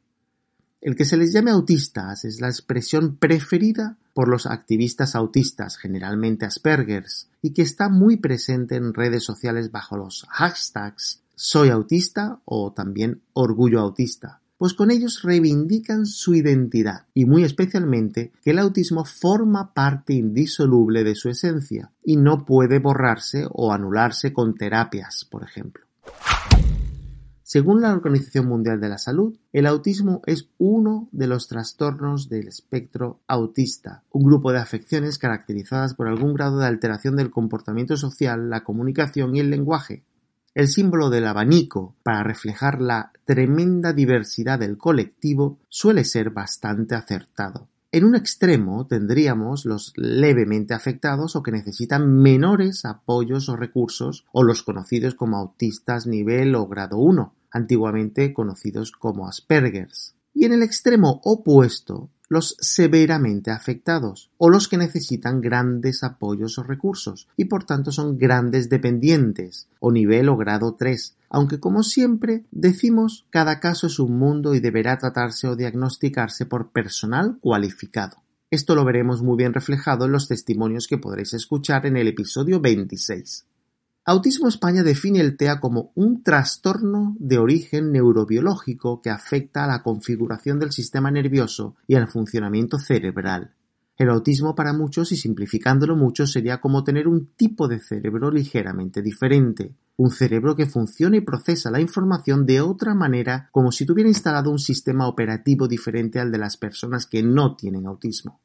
El 0.80 0.96
que 0.96 1.04
se 1.04 1.16
les 1.16 1.32
llame 1.32 1.50
autistas 1.50 2.24
es 2.24 2.40
la 2.40 2.48
expresión 2.48 3.16
preferida 3.16 3.96
por 4.16 4.28
los 4.28 4.46
activistas 4.46 5.14
autistas, 5.14 5.76
generalmente 5.76 6.46
Aspergers, 6.46 7.28
y 7.42 7.52
que 7.52 7.60
está 7.60 7.90
muy 7.90 8.16
presente 8.16 8.76
en 8.76 8.94
redes 8.94 9.24
sociales 9.24 9.70
bajo 9.70 9.98
los 9.98 10.26
hashtags 10.30 11.20
soy 11.34 11.68
autista 11.68 12.40
o 12.46 12.72
también 12.72 13.20
orgullo 13.34 13.78
autista, 13.80 14.40
pues 14.56 14.72
con 14.72 14.90
ellos 14.90 15.20
reivindican 15.22 16.06
su 16.06 16.34
identidad 16.34 17.04
y 17.12 17.26
muy 17.26 17.44
especialmente 17.44 18.32
que 18.42 18.52
el 18.52 18.58
autismo 18.58 19.04
forma 19.04 19.74
parte 19.74 20.14
indisoluble 20.14 21.04
de 21.04 21.14
su 21.14 21.28
esencia 21.28 21.92
y 22.02 22.16
no 22.16 22.46
puede 22.46 22.78
borrarse 22.78 23.44
o 23.50 23.70
anularse 23.70 24.32
con 24.32 24.54
terapias, 24.54 25.26
por 25.30 25.44
ejemplo. 25.44 25.85
Según 27.48 27.80
la 27.80 27.92
Organización 27.92 28.48
Mundial 28.48 28.80
de 28.80 28.88
la 28.88 28.98
Salud, 28.98 29.38
el 29.52 29.66
autismo 29.66 30.20
es 30.26 30.48
uno 30.58 31.08
de 31.12 31.28
los 31.28 31.46
trastornos 31.46 32.28
del 32.28 32.48
espectro 32.48 33.20
autista, 33.28 34.02
un 34.10 34.24
grupo 34.24 34.50
de 34.50 34.58
afecciones 34.58 35.16
caracterizadas 35.16 35.94
por 35.94 36.08
algún 36.08 36.34
grado 36.34 36.58
de 36.58 36.66
alteración 36.66 37.14
del 37.14 37.30
comportamiento 37.30 37.96
social, 37.96 38.50
la 38.50 38.64
comunicación 38.64 39.36
y 39.36 39.38
el 39.38 39.50
lenguaje. 39.50 40.02
El 40.54 40.66
símbolo 40.66 41.08
del 41.08 41.24
abanico, 41.24 41.94
para 42.02 42.24
reflejar 42.24 42.82
la 42.82 43.12
tremenda 43.24 43.92
diversidad 43.92 44.58
del 44.58 44.76
colectivo, 44.76 45.60
suele 45.68 46.02
ser 46.02 46.30
bastante 46.30 46.96
acertado. 46.96 47.68
En 47.96 48.04
un 48.04 48.14
extremo 48.14 48.86
tendríamos 48.86 49.64
los 49.64 49.94
levemente 49.96 50.74
afectados 50.74 51.34
o 51.34 51.42
que 51.42 51.50
necesitan 51.50 52.12
menores 52.12 52.84
apoyos 52.84 53.48
o 53.48 53.56
recursos 53.56 54.26
o 54.32 54.42
los 54.42 54.62
conocidos 54.62 55.14
como 55.14 55.38
autistas 55.38 56.06
nivel 56.06 56.54
o 56.56 56.66
grado 56.66 56.98
1, 56.98 57.34
antiguamente 57.50 58.34
conocidos 58.34 58.92
como 58.92 59.26
Aspergers. 59.26 60.14
Y 60.34 60.44
en 60.44 60.52
el 60.52 60.62
extremo 60.62 61.22
opuesto 61.24 62.10
los 62.28 62.56
severamente 62.60 63.50
afectados 63.50 64.30
o 64.38 64.50
los 64.50 64.68
que 64.68 64.76
necesitan 64.76 65.40
grandes 65.40 66.02
apoyos 66.02 66.58
o 66.58 66.62
recursos 66.62 67.28
y 67.36 67.46
por 67.46 67.64
tanto 67.64 67.92
son 67.92 68.18
grandes 68.18 68.68
dependientes 68.68 69.68
o 69.80 69.92
nivel 69.92 70.28
o 70.28 70.36
grado 70.36 70.74
3, 70.74 71.16
aunque 71.30 71.60
como 71.60 71.82
siempre 71.82 72.44
decimos 72.50 73.26
cada 73.30 73.60
caso 73.60 73.86
es 73.86 73.98
un 73.98 74.18
mundo 74.18 74.54
y 74.54 74.60
deberá 74.60 74.98
tratarse 74.98 75.48
o 75.48 75.56
diagnosticarse 75.56 76.46
por 76.46 76.70
personal 76.70 77.38
cualificado. 77.40 78.22
Esto 78.50 78.74
lo 78.74 78.84
veremos 78.84 79.22
muy 79.22 79.36
bien 79.36 79.52
reflejado 79.54 80.04
en 80.04 80.12
los 80.12 80.28
testimonios 80.28 80.86
que 80.86 80.98
podréis 80.98 81.34
escuchar 81.34 81.86
en 81.86 81.96
el 81.96 82.08
episodio 82.08 82.60
26. 82.60 83.44
Autismo 84.08 84.46
España 84.46 84.84
define 84.84 85.18
el 85.18 85.36
TEA 85.36 85.58
como 85.58 85.90
un 85.96 86.22
trastorno 86.22 87.16
de 87.18 87.38
origen 87.38 87.90
neurobiológico 87.90 89.02
que 89.02 89.10
afecta 89.10 89.64
a 89.64 89.66
la 89.66 89.82
configuración 89.82 90.60
del 90.60 90.70
sistema 90.70 91.10
nervioso 91.10 91.74
y 91.88 91.96
al 91.96 92.06
funcionamiento 92.06 92.78
cerebral. 92.78 93.50
El 93.98 94.10
autismo 94.10 94.54
para 94.54 94.72
muchos, 94.72 95.10
y 95.10 95.16
simplificándolo 95.16 95.96
mucho, 95.96 96.28
sería 96.28 96.60
como 96.60 96.84
tener 96.84 97.08
un 97.08 97.30
tipo 97.34 97.66
de 97.66 97.80
cerebro 97.80 98.30
ligeramente 98.30 99.02
diferente, 99.02 99.74
un 99.96 100.12
cerebro 100.12 100.54
que 100.54 100.66
funciona 100.66 101.16
y 101.16 101.22
procesa 101.22 101.72
la 101.72 101.80
información 101.80 102.46
de 102.46 102.60
otra 102.60 102.94
manera 102.94 103.48
como 103.50 103.72
si 103.72 103.86
tuviera 103.86 104.08
instalado 104.08 104.52
un 104.52 104.60
sistema 104.60 105.08
operativo 105.08 105.66
diferente 105.66 106.20
al 106.20 106.30
de 106.30 106.38
las 106.38 106.56
personas 106.56 107.06
que 107.06 107.24
no 107.24 107.56
tienen 107.56 107.88
autismo. 107.88 108.38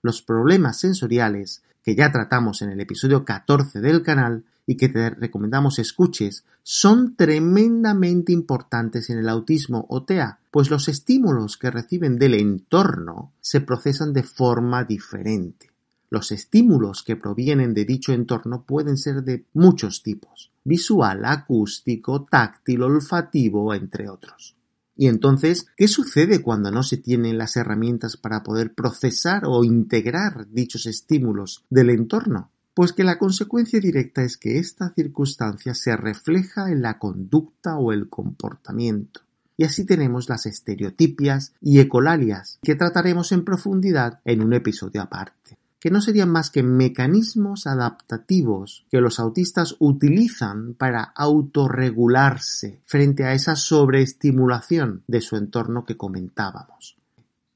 Los 0.00 0.22
problemas 0.22 0.78
sensoriales, 0.78 1.64
que 1.82 1.94
ya 1.94 2.12
tratamos 2.12 2.62
en 2.62 2.70
el 2.70 2.80
episodio 2.80 3.24
14 3.24 3.80
del 3.80 4.02
canal, 4.02 4.44
y 4.68 4.76
que 4.76 4.90
te 4.90 5.08
recomendamos 5.08 5.78
escuches 5.78 6.44
son 6.62 7.16
tremendamente 7.16 8.32
importantes 8.32 9.08
en 9.08 9.16
el 9.16 9.30
autismo 9.30 9.86
o 9.88 10.04
TEA, 10.04 10.40
pues 10.50 10.68
los 10.68 10.88
estímulos 10.88 11.56
que 11.56 11.70
reciben 11.70 12.18
del 12.18 12.34
entorno 12.34 13.32
se 13.40 13.62
procesan 13.62 14.12
de 14.12 14.22
forma 14.24 14.84
diferente. 14.84 15.70
Los 16.10 16.32
estímulos 16.32 17.02
que 17.02 17.16
provienen 17.16 17.72
de 17.72 17.86
dicho 17.86 18.12
entorno 18.12 18.64
pueden 18.64 18.98
ser 18.98 19.24
de 19.24 19.46
muchos 19.54 20.02
tipos, 20.02 20.50
visual, 20.64 21.24
acústico, 21.24 22.26
táctil, 22.30 22.82
olfativo, 22.82 23.72
entre 23.72 24.10
otros. 24.10 24.57
Y 24.98 25.06
entonces, 25.06 25.68
¿qué 25.76 25.88
sucede 25.88 26.42
cuando 26.42 26.70
no 26.70 26.82
se 26.82 26.98
tienen 26.98 27.38
las 27.38 27.56
herramientas 27.56 28.18
para 28.18 28.42
poder 28.42 28.74
procesar 28.74 29.44
o 29.46 29.64
integrar 29.64 30.48
dichos 30.50 30.84
estímulos 30.84 31.64
del 31.70 31.88
entorno? 31.88 32.50
pues 32.78 32.92
que 32.92 33.02
la 33.02 33.18
consecuencia 33.18 33.80
directa 33.80 34.22
es 34.22 34.36
que 34.36 34.60
esta 34.60 34.90
circunstancia 34.94 35.74
se 35.74 35.96
refleja 35.96 36.70
en 36.70 36.80
la 36.80 37.00
conducta 37.00 37.76
o 37.76 37.90
el 37.90 38.08
comportamiento. 38.08 39.22
Y 39.56 39.64
así 39.64 39.84
tenemos 39.84 40.28
las 40.28 40.46
estereotipias 40.46 41.54
y 41.60 41.80
ecolalias, 41.80 42.60
que 42.62 42.76
trataremos 42.76 43.32
en 43.32 43.44
profundidad 43.44 44.20
en 44.24 44.42
un 44.42 44.52
episodio 44.52 45.02
aparte, 45.02 45.58
que 45.80 45.90
no 45.90 46.00
serían 46.00 46.30
más 46.30 46.50
que 46.50 46.62
mecanismos 46.62 47.66
adaptativos 47.66 48.84
que 48.90 49.00
los 49.00 49.20
autistas 49.20 49.76
utilizan 49.78 50.74
para 50.74 51.02
autorregularse 51.02 52.82
frente 52.84 53.24
a 53.24 53.32
esa 53.32 53.54
sobreestimulación 53.54 55.04
de 55.06 55.20
su 55.20 55.36
entorno 55.36 55.84
que 55.84 55.96
comentábamos. 55.96 56.96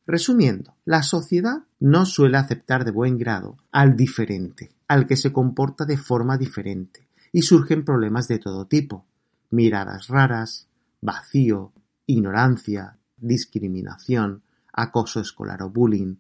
Resumiendo, 0.06 0.76
la 0.84 1.02
sociedad 1.02 1.64
no 1.80 2.06
suele 2.06 2.36
aceptar 2.36 2.84
de 2.84 2.90
buen 2.90 3.18
grado 3.18 3.56
al 3.72 3.96
diferente, 3.96 4.70
al 4.88 5.06
que 5.06 5.16
se 5.16 5.32
comporta 5.32 5.84
de 5.84 5.96
forma 5.96 6.36
diferente, 6.36 7.08
y 7.32 7.42
surgen 7.42 7.84
problemas 7.84 8.28
de 8.28 8.38
todo 8.38 8.66
tipo, 8.66 9.06
miradas 9.50 10.08
raras, 10.08 10.68
vacío, 11.00 11.72
ignorancia, 12.06 12.98
discriminación, 13.16 14.42
acoso 14.72 15.20
escolar 15.20 15.62
o 15.62 15.70
bullying, 15.70 16.16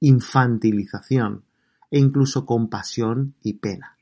infantilización 0.00 1.45
e 1.96 1.98
incluso 1.98 2.44
compasión 2.44 3.34
y 3.42 3.54
pena. 3.54 3.96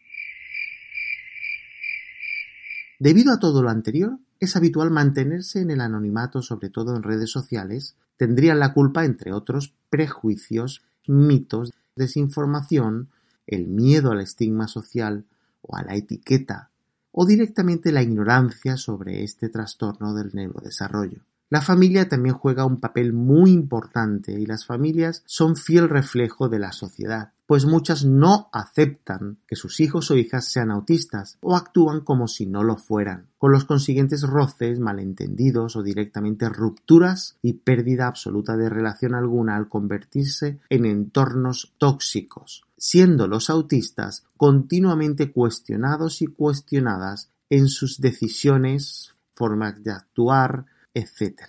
Debido 2.98 3.32
a 3.32 3.38
todo 3.38 3.62
lo 3.62 3.70
anterior, 3.70 4.18
es 4.40 4.56
habitual 4.56 4.90
mantenerse 4.90 5.60
en 5.60 5.70
el 5.70 5.80
anonimato, 5.80 6.42
sobre 6.42 6.70
todo 6.70 6.96
en 6.96 7.04
redes 7.04 7.30
sociales, 7.30 7.94
tendrían 8.16 8.58
la 8.58 8.72
culpa, 8.72 9.04
entre 9.04 9.32
otros, 9.32 9.74
prejuicios, 9.90 10.82
mitos 11.06 11.70
desinformación, 11.94 13.10
el 13.46 13.68
miedo 13.68 14.10
al 14.10 14.20
estigma 14.20 14.66
social 14.66 15.24
o 15.62 15.76
a 15.76 15.84
la 15.84 15.94
etiqueta, 15.94 16.70
o 17.12 17.26
directamente 17.26 17.92
la 17.92 18.02
ignorancia 18.02 18.76
sobre 18.76 19.22
este 19.22 19.48
trastorno 19.48 20.14
del 20.14 20.30
neurodesarrollo. 20.34 21.20
La 21.50 21.60
familia 21.60 22.08
también 22.08 22.34
juega 22.34 22.64
un 22.64 22.80
papel 22.80 23.12
muy 23.12 23.52
importante 23.52 24.32
y 24.32 24.46
las 24.46 24.66
familias 24.66 25.22
son 25.26 25.56
fiel 25.56 25.88
reflejo 25.88 26.48
de 26.48 26.58
la 26.58 26.72
sociedad, 26.72 27.32
pues 27.46 27.66
muchas 27.66 28.04
no 28.04 28.48
aceptan 28.52 29.38
que 29.46 29.54
sus 29.54 29.80
hijos 29.80 30.10
o 30.10 30.16
hijas 30.16 30.50
sean 30.50 30.70
autistas 30.70 31.38
o 31.42 31.54
actúan 31.54 32.00
como 32.00 32.28
si 32.28 32.46
no 32.46 32.64
lo 32.64 32.76
fueran, 32.76 33.28
con 33.36 33.52
los 33.52 33.66
consiguientes 33.66 34.22
roces, 34.22 34.80
malentendidos 34.80 35.76
o 35.76 35.82
directamente 35.82 36.48
rupturas 36.48 37.36
y 37.42 37.52
pérdida 37.52 38.06
absoluta 38.06 38.56
de 38.56 38.70
relación 38.70 39.14
alguna 39.14 39.56
al 39.56 39.68
convertirse 39.68 40.60
en 40.70 40.86
entornos 40.86 41.74
tóxicos, 41.76 42.64
siendo 42.78 43.28
los 43.28 43.50
autistas 43.50 44.24
continuamente 44.38 45.30
cuestionados 45.30 46.22
y 46.22 46.26
cuestionadas 46.26 47.30
en 47.50 47.68
sus 47.68 48.00
decisiones, 48.00 49.14
formas 49.34 49.82
de 49.84 49.92
actuar, 49.92 50.66
etc. 50.94 51.42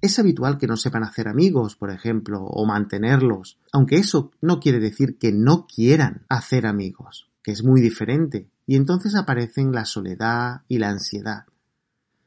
Es 0.00 0.18
habitual 0.18 0.58
que 0.58 0.66
no 0.66 0.76
sepan 0.76 1.04
hacer 1.04 1.28
amigos, 1.28 1.76
por 1.76 1.90
ejemplo, 1.90 2.42
o 2.42 2.66
mantenerlos, 2.66 3.58
aunque 3.72 3.96
eso 3.96 4.32
no 4.42 4.60
quiere 4.60 4.80
decir 4.80 5.16
que 5.16 5.32
no 5.32 5.66
quieran 5.66 6.26
hacer 6.28 6.66
amigos, 6.66 7.30
que 7.42 7.52
es 7.52 7.64
muy 7.64 7.80
diferente, 7.80 8.50
y 8.66 8.76
entonces 8.76 9.14
aparecen 9.14 9.72
la 9.72 9.86
soledad 9.86 10.62
y 10.68 10.78
la 10.78 10.90
ansiedad. 10.90 11.44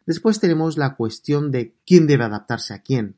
Después 0.08 0.40
tenemos 0.40 0.78
la 0.78 0.96
cuestión 0.96 1.52
de 1.52 1.76
quién 1.86 2.08
debe 2.08 2.24
adaptarse 2.24 2.74
a 2.74 2.82
quién, 2.82 3.18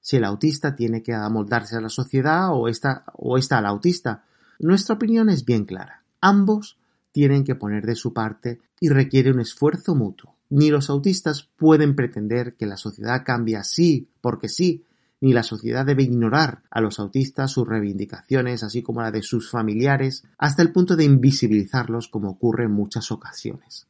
si 0.00 0.16
el 0.16 0.24
autista 0.24 0.74
tiene 0.74 1.02
que 1.02 1.12
amoldarse 1.12 1.76
a 1.76 1.82
la 1.82 1.90
sociedad 1.90 2.48
o 2.52 2.68
está, 2.68 3.04
o 3.12 3.36
al 3.36 3.66
autista. 3.66 4.24
Nuestra 4.58 4.94
opinión 4.94 5.28
es 5.28 5.44
bien 5.44 5.66
clara. 5.66 6.02
Ambos 6.22 6.78
tienen 7.18 7.42
que 7.42 7.56
poner 7.56 7.84
de 7.84 7.96
su 7.96 8.12
parte 8.12 8.60
y 8.78 8.90
requiere 8.90 9.32
un 9.32 9.40
esfuerzo 9.40 9.96
mutuo. 9.96 10.36
Ni 10.50 10.70
los 10.70 10.88
autistas 10.88 11.50
pueden 11.56 11.96
pretender 11.96 12.54
que 12.54 12.64
la 12.64 12.76
sociedad 12.76 13.24
cambie 13.26 13.56
así 13.56 14.08
porque 14.20 14.48
sí, 14.48 14.84
ni 15.20 15.32
la 15.32 15.42
sociedad 15.42 15.84
debe 15.84 16.04
ignorar 16.04 16.62
a 16.70 16.80
los 16.80 17.00
autistas 17.00 17.50
sus 17.50 17.66
reivindicaciones, 17.66 18.62
así 18.62 18.84
como 18.84 19.02
la 19.02 19.10
de 19.10 19.22
sus 19.22 19.50
familiares, 19.50 20.22
hasta 20.38 20.62
el 20.62 20.70
punto 20.70 20.94
de 20.94 21.06
invisibilizarlos 21.06 22.06
como 22.06 22.30
ocurre 22.30 22.66
en 22.66 22.70
muchas 22.70 23.10
ocasiones. 23.10 23.88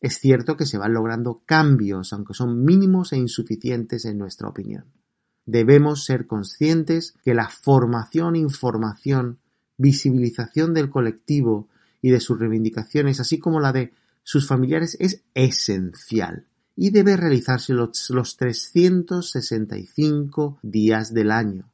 Es 0.00 0.18
cierto 0.18 0.56
que 0.56 0.64
se 0.64 0.78
van 0.78 0.94
logrando 0.94 1.42
cambios, 1.44 2.14
aunque 2.14 2.32
son 2.32 2.64
mínimos 2.64 3.12
e 3.12 3.18
insuficientes 3.18 4.06
en 4.06 4.16
nuestra 4.16 4.48
opinión. 4.48 4.86
Debemos 5.44 6.06
ser 6.06 6.26
conscientes 6.26 7.16
que 7.22 7.34
la 7.34 7.50
formación, 7.50 8.34
información, 8.34 9.40
visibilización 9.76 10.72
del 10.72 10.88
colectivo 10.88 11.68
y 12.06 12.10
de 12.10 12.20
sus 12.20 12.38
reivindicaciones, 12.38 13.18
así 13.18 13.40
como 13.40 13.58
la 13.58 13.72
de 13.72 13.92
sus 14.22 14.46
familiares 14.46 14.96
es 15.00 15.22
esencial 15.34 16.46
y 16.76 16.90
debe 16.90 17.16
realizarse 17.16 17.72
los, 17.72 18.10
los 18.10 18.36
365 18.36 20.60
días 20.62 21.12
del 21.12 21.32
año. 21.32 21.68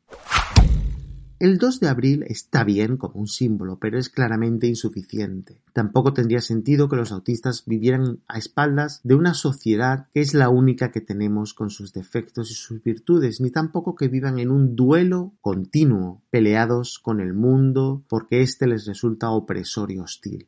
El 1.42 1.58
2 1.58 1.80
de 1.80 1.88
abril 1.88 2.24
está 2.28 2.62
bien 2.62 2.96
como 2.96 3.18
un 3.18 3.26
símbolo, 3.26 3.80
pero 3.80 3.98
es 3.98 4.08
claramente 4.08 4.68
insuficiente. 4.68 5.60
Tampoco 5.72 6.12
tendría 6.12 6.40
sentido 6.40 6.88
que 6.88 6.94
los 6.94 7.10
autistas 7.10 7.64
vivieran 7.66 8.20
a 8.28 8.38
espaldas 8.38 9.00
de 9.02 9.16
una 9.16 9.34
sociedad 9.34 10.06
que 10.14 10.20
es 10.20 10.34
la 10.34 10.50
única 10.50 10.92
que 10.92 11.00
tenemos 11.00 11.52
con 11.52 11.70
sus 11.70 11.92
defectos 11.92 12.52
y 12.52 12.54
sus 12.54 12.80
virtudes, 12.84 13.40
ni 13.40 13.50
tampoco 13.50 13.96
que 13.96 14.06
vivan 14.06 14.38
en 14.38 14.52
un 14.52 14.76
duelo 14.76 15.32
continuo, 15.40 16.22
peleados 16.30 17.00
con 17.00 17.20
el 17.20 17.34
mundo 17.34 18.04
porque 18.08 18.42
éste 18.42 18.68
les 18.68 18.86
resulta 18.86 19.32
opresor 19.32 19.90
y 19.90 19.98
hostil. 19.98 20.46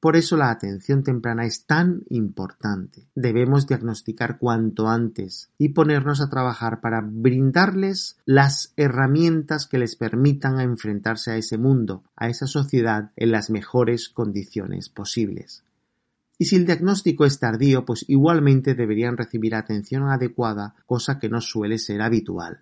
Por 0.00 0.14
eso 0.14 0.36
la 0.36 0.50
atención 0.50 1.02
temprana 1.02 1.44
es 1.44 1.66
tan 1.66 2.02
importante. 2.08 3.08
Debemos 3.16 3.66
diagnosticar 3.66 4.38
cuanto 4.38 4.86
antes 4.88 5.50
y 5.58 5.70
ponernos 5.70 6.20
a 6.20 6.30
trabajar 6.30 6.80
para 6.80 7.00
brindarles 7.02 8.16
las 8.24 8.72
herramientas 8.76 9.66
que 9.66 9.78
les 9.78 9.96
permitan 9.96 10.60
enfrentarse 10.60 11.32
a 11.32 11.36
ese 11.36 11.58
mundo, 11.58 12.04
a 12.14 12.28
esa 12.28 12.46
sociedad 12.46 13.10
en 13.16 13.32
las 13.32 13.50
mejores 13.50 14.08
condiciones 14.08 14.88
posibles. 14.88 15.64
Y 16.38 16.44
si 16.44 16.54
el 16.54 16.66
diagnóstico 16.66 17.24
es 17.24 17.40
tardío, 17.40 17.84
pues 17.84 18.04
igualmente 18.06 18.76
deberían 18.76 19.16
recibir 19.16 19.56
atención 19.56 20.08
adecuada, 20.08 20.76
cosa 20.86 21.18
que 21.18 21.28
no 21.28 21.40
suele 21.40 21.78
ser 21.78 22.00
habitual. 22.02 22.60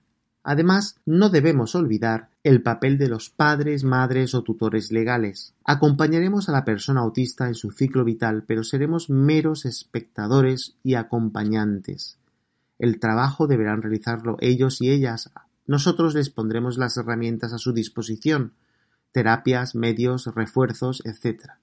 Además, 0.48 0.94
no 1.04 1.28
debemos 1.28 1.74
olvidar 1.74 2.28
el 2.44 2.62
papel 2.62 2.98
de 2.98 3.08
los 3.08 3.30
padres, 3.30 3.82
madres 3.82 4.32
o 4.32 4.44
tutores 4.44 4.92
legales. 4.92 5.54
Acompañaremos 5.64 6.48
a 6.48 6.52
la 6.52 6.64
persona 6.64 7.00
autista 7.00 7.48
en 7.48 7.56
su 7.56 7.72
ciclo 7.72 8.04
vital, 8.04 8.44
pero 8.46 8.62
seremos 8.62 9.10
meros 9.10 9.64
espectadores 9.64 10.76
y 10.84 10.94
acompañantes. 10.94 12.18
El 12.78 13.00
trabajo 13.00 13.48
deberán 13.48 13.82
realizarlo 13.82 14.36
ellos 14.38 14.80
y 14.80 14.92
ellas. 14.92 15.32
Nosotros 15.66 16.14
les 16.14 16.30
pondremos 16.30 16.78
las 16.78 16.96
herramientas 16.96 17.52
a 17.52 17.58
su 17.58 17.72
disposición, 17.72 18.52
terapias, 19.10 19.74
medios, 19.74 20.26
refuerzos, 20.32 21.02
etc. 21.04 21.54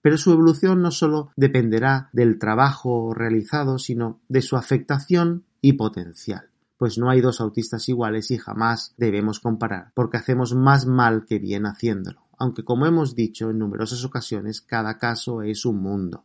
Pero 0.00 0.16
su 0.16 0.32
evolución 0.32 0.80
no 0.80 0.92
solo 0.92 1.30
dependerá 1.36 2.08
del 2.14 2.38
trabajo 2.38 3.12
realizado, 3.12 3.78
sino 3.78 4.18
de 4.30 4.40
su 4.40 4.56
afectación 4.56 5.44
y 5.60 5.74
potencial 5.74 6.49
pues 6.80 6.96
no 6.96 7.10
hay 7.10 7.20
dos 7.20 7.42
autistas 7.42 7.90
iguales 7.90 8.30
y 8.30 8.38
jamás 8.38 8.94
debemos 8.96 9.38
comparar, 9.38 9.92
porque 9.92 10.16
hacemos 10.16 10.54
más 10.54 10.86
mal 10.86 11.26
que 11.26 11.38
bien 11.38 11.66
haciéndolo, 11.66 12.22
aunque 12.38 12.64
como 12.64 12.86
hemos 12.86 13.14
dicho 13.14 13.50
en 13.50 13.58
numerosas 13.58 14.02
ocasiones, 14.02 14.62
cada 14.62 14.96
caso 14.96 15.42
es 15.42 15.66
un 15.66 15.76
mundo. 15.82 16.24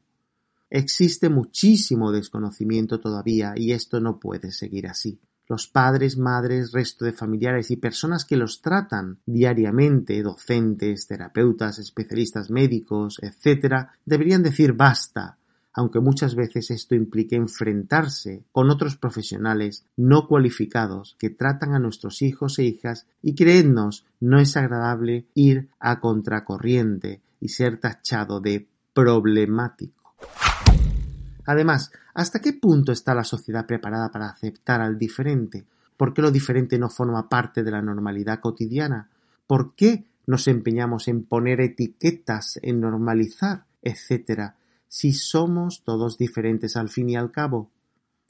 Existe 0.69 1.27
muchísimo 1.27 2.13
desconocimiento 2.13 3.01
todavía 3.01 3.51
y 3.57 3.73
esto 3.73 3.99
no 3.99 4.17
puede 4.17 4.53
seguir 4.53 4.87
así. 4.87 5.19
Los 5.45 5.67
padres, 5.67 6.17
madres, 6.17 6.71
resto 6.71 7.03
de 7.03 7.11
familiares 7.11 7.69
y 7.69 7.75
personas 7.75 8.23
que 8.23 8.37
los 8.37 8.61
tratan 8.61 9.19
diariamente, 9.25 10.23
docentes, 10.23 11.05
terapeutas, 11.05 11.79
especialistas 11.79 12.49
médicos, 12.49 13.19
etc., 13.21 13.89
deberían 14.05 14.41
decir 14.41 14.71
basta, 14.71 15.37
aunque 15.75 15.99
muchas 15.99 16.35
veces 16.35 16.71
esto 16.71 16.95
implique 16.95 17.35
enfrentarse 17.35 18.45
con 18.53 18.69
otros 18.69 18.95
profesionales 18.95 19.85
no 19.97 20.25
cualificados 20.25 21.17
que 21.19 21.29
tratan 21.29 21.73
a 21.73 21.79
nuestros 21.79 22.21
hijos 22.21 22.57
e 22.59 22.63
hijas 22.63 23.07
y 23.21 23.35
creednos 23.35 24.05
no 24.21 24.39
es 24.39 24.55
agradable 24.55 25.25
ir 25.33 25.67
a 25.79 25.99
contracorriente 25.99 27.21
y 27.41 27.49
ser 27.49 27.77
tachado 27.77 28.39
de 28.39 28.67
problemático. 28.93 30.15
Además, 31.45 31.91
¿hasta 32.13 32.39
qué 32.39 32.53
punto 32.53 32.93
está 32.93 33.13
la 33.13 33.25
sociedad 33.25 33.65
preparada 33.65 34.09
para 34.09 34.29
aceptar 34.29 34.79
al 34.81 34.97
diferente? 34.97 35.65
¿Por 35.97 36.13
qué 36.13 36.21
lo 36.21 36.31
diferente 36.31 36.79
no 36.79 36.89
forma 36.89 37.27
parte 37.27 37.63
de 37.63 37.71
la 37.71 37.81
normalidad 37.81 38.39
cotidiana? 38.39 39.09
¿Por 39.45 39.75
qué 39.75 40.05
nos 40.25 40.47
empeñamos 40.47 41.09
en 41.09 41.23
poner 41.25 41.59
etiquetas, 41.59 42.59
en 42.63 42.79
normalizar, 42.79 43.65
etcétera, 43.83 44.55
si 44.87 45.13
somos 45.13 45.83
todos 45.83 46.17
diferentes 46.17 46.75
al 46.75 46.89
fin 46.89 47.09
y 47.09 47.15
al 47.15 47.31
cabo? 47.31 47.71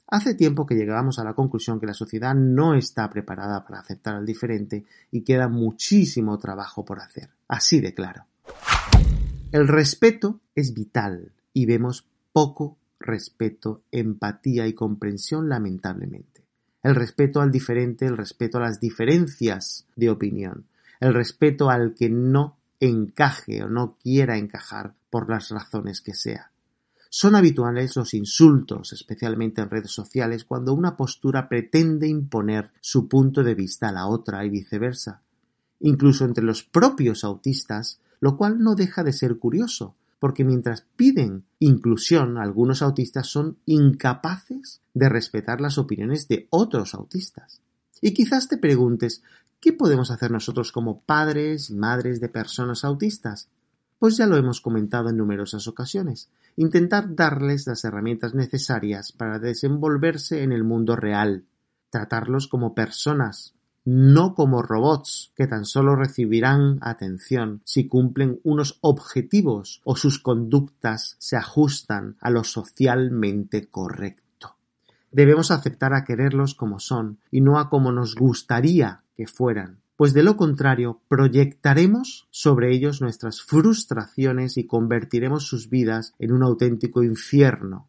Hace 0.08 0.34
tiempo 0.34 0.66
que 0.66 0.76
llegábamos 0.76 1.18
a 1.18 1.24
la 1.24 1.34
conclusión 1.34 1.80
que 1.80 1.86
la 1.86 1.94
sociedad 1.94 2.34
no 2.34 2.74
está 2.74 3.10
preparada 3.10 3.64
para 3.64 3.80
aceptar 3.80 4.14
al 4.14 4.24
diferente 4.24 4.84
y 5.10 5.22
queda 5.22 5.48
muchísimo 5.48 6.38
trabajo 6.38 6.84
por 6.84 7.00
hacer. 7.00 7.30
Así 7.48 7.80
de 7.80 7.92
claro. 7.92 8.26
El 9.50 9.66
respeto 9.66 10.40
es 10.54 10.74
vital 10.74 11.32
y 11.52 11.66
vemos 11.66 12.06
poco 12.32 12.76
respeto, 13.00 13.82
empatía 13.90 14.66
y 14.66 14.74
comprensión 14.74 15.48
lamentablemente. 15.48 16.42
El 16.82 16.94
respeto 16.94 17.40
al 17.40 17.50
diferente, 17.50 18.06
el 18.06 18.16
respeto 18.16 18.58
a 18.58 18.62
las 18.62 18.78
diferencias 18.78 19.86
de 19.96 20.10
opinión, 20.10 20.66
el 21.00 21.14
respeto 21.14 21.68
al 21.68 21.94
que 21.94 22.08
no 22.08 22.56
encaje 22.78 23.62
o 23.62 23.68
no 23.68 23.96
quiera 24.02 24.36
encajar 24.36 24.94
por 25.16 25.30
las 25.30 25.48
razones 25.48 26.02
que 26.02 26.12
sea. 26.12 26.50
Son 27.08 27.36
habituales 27.36 27.96
los 27.96 28.12
insultos, 28.12 28.92
especialmente 28.92 29.62
en 29.62 29.70
redes 29.70 29.90
sociales, 29.90 30.44
cuando 30.44 30.74
una 30.74 30.94
postura 30.94 31.48
pretende 31.48 32.06
imponer 32.06 32.70
su 32.82 33.08
punto 33.08 33.42
de 33.42 33.54
vista 33.54 33.88
a 33.88 33.92
la 33.92 34.08
otra 34.08 34.44
y 34.44 34.50
viceversa, 34.50 35.22
incluso 35.80 36.26
entre 36.26 36.44
los 36.44 36.64
propios 36.64 37.24
autistas, 37.24 37.98
lo 38.20 38.36
cual 38.36 38.58
no 38.58 38.74
deja 38.74 39.04
de 39.04 39.14
ser 39.14 39.38
curioso, 39.38 39.94
porque 40.18 40.44
mientras 40.44 40.84
piden 40.96 41.44
inclusión, 41.60 42.36
algunos 42.36 42.82
autistas 42.82 43.26
son 43.26 43.56
incapaces 43.64 44.82
de 44.92 45.08
respetar 45.08 45.62
las 45.62 45.78
opiniones 45.78 46.28
de 46.28 46.46
otros 46.50 46.92
autistas. 46.92 47.62
Y 48.02 48.12
quizás 48.12 48.48
te 48.48 48.58
preguntes, 48.58 49.22
¿qué 49.60 49.72
podemos 49.72 50.10
hacer 50.10 50.30
nosotros 50.30 50.72
como 50.72 51.00
padres 51.00 51.70
y 51.70 51.74
madres 51.74 52.20
de 52.20 52.28
personas 52.28 52.84
autistas? 52.84 53.48
Pues 53.98 54.18
ya 54.18 54.26
lo 54.26 54.36
hemos 54.36 54.60
comentado 54.60 55.08
en 55.08 55.16
numerosas 55.16 55.68
ocasiones. 55.68 56.28
Intentar 56.56 57.14
darles 57.14 57.66
las 57.66 57.84
herramientas 57.84 58.34
necesarias 58.34 59.12
para 59.12 59.38
desenvolverse 59.38 60.42
en 60.42 60.52
el 60.52 60.64
mundo 60.64 60.96
real, 60.96 61.44
tratarlos 61.90 62.46
como 62.46 62.74
personas, 62.74 63.54
no 63.86 64.34
como 64.34 64.62
robots 64.62 65.32
que 65.34 65.46
tan 65.46 65.64
solo 65.64 65.94
recibirán 65.94 66.78
atención 66.82 67.62
si 67.64 67.86
cumplen 67.86 68.40
unos 68.42 68.78
objetivos 68.82 69.80
o 69.84 69.96
sus 69.96 70.18
conductas 70.18 71.16
se 71.18 71.36
ajustan 71.36 72.16
a 72.20 72.30
lo 72.30 72.44
socialmente 72.44 73.68
correcto. 73.68 74.56
Debemos 75.12 75.50
aceptar 75.50 75.94
a 75.94 76.04
quererlos 76.04 76.54
como 76.54 76.80
son 76.80 77.20
y 77.30 77.40
no 77.40 77.58
a 77.58 77.70
como 77.70 77.92
nos 77.92 78.16
gustaría 78.16 79.04
que 79.16 79.26
fueran, 79.26 79.78
pues 79.96 80.12
de 80.12 80.22
lo 80.22 80.36
contrario 80.36 81.00
proyectaremos 81.08 82.28
sobre 82.30 82.72
ellos 82.74 83.00
nuestras 83.00 83.42
frustraciones 83.42 84.56
y 84.56 84.66
convertiremos 84.66 85.46
sus 85.46 85.68
vidas 85.68 86.14
en 86.18 86.32
un 86.32 86.42
auténtico 86.42 87.02
infierno 87.02 87.88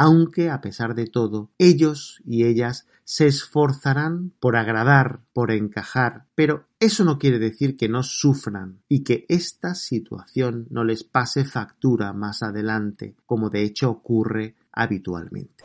aunque 0.00 0.48
a 0.48 0.60
pesar 0.60 0.94
de 0.94 1.08
todo, 1.08 1.50
ellos 1.58 2.22
y 2.24 2.44
ellas 2.44 2.86
se 3.02 3.26
esforzarán 3.26 4.30
por 4.38 4.54
agradar, 4.54 5.22
por 5.32 5.50
encajar, 5.50 6.26
pero 6.36 6.66
eso 6.78 7.02
no 7.02 7.18
quiere 7.18 7.40
decir 7.40 7.76
que 7.76 7.88
no 7.88 8.04
sufran 8.04 8.78
y 8.88 9.02
que 9.02 9.26
esta 9.28 9.74
situación 9.74 10.68
no 10.70 10.84
les 10.84 11.02
pase 11.02 11.44
factura 11.44 12.12
más 12.12 12.44
adelante, 12.44 13.16
como 13.26 13.50
de 13.50 13.64
hecho 13.64 13.90
ocurre 13.90 14.54
habitualmente. 14.70 15.64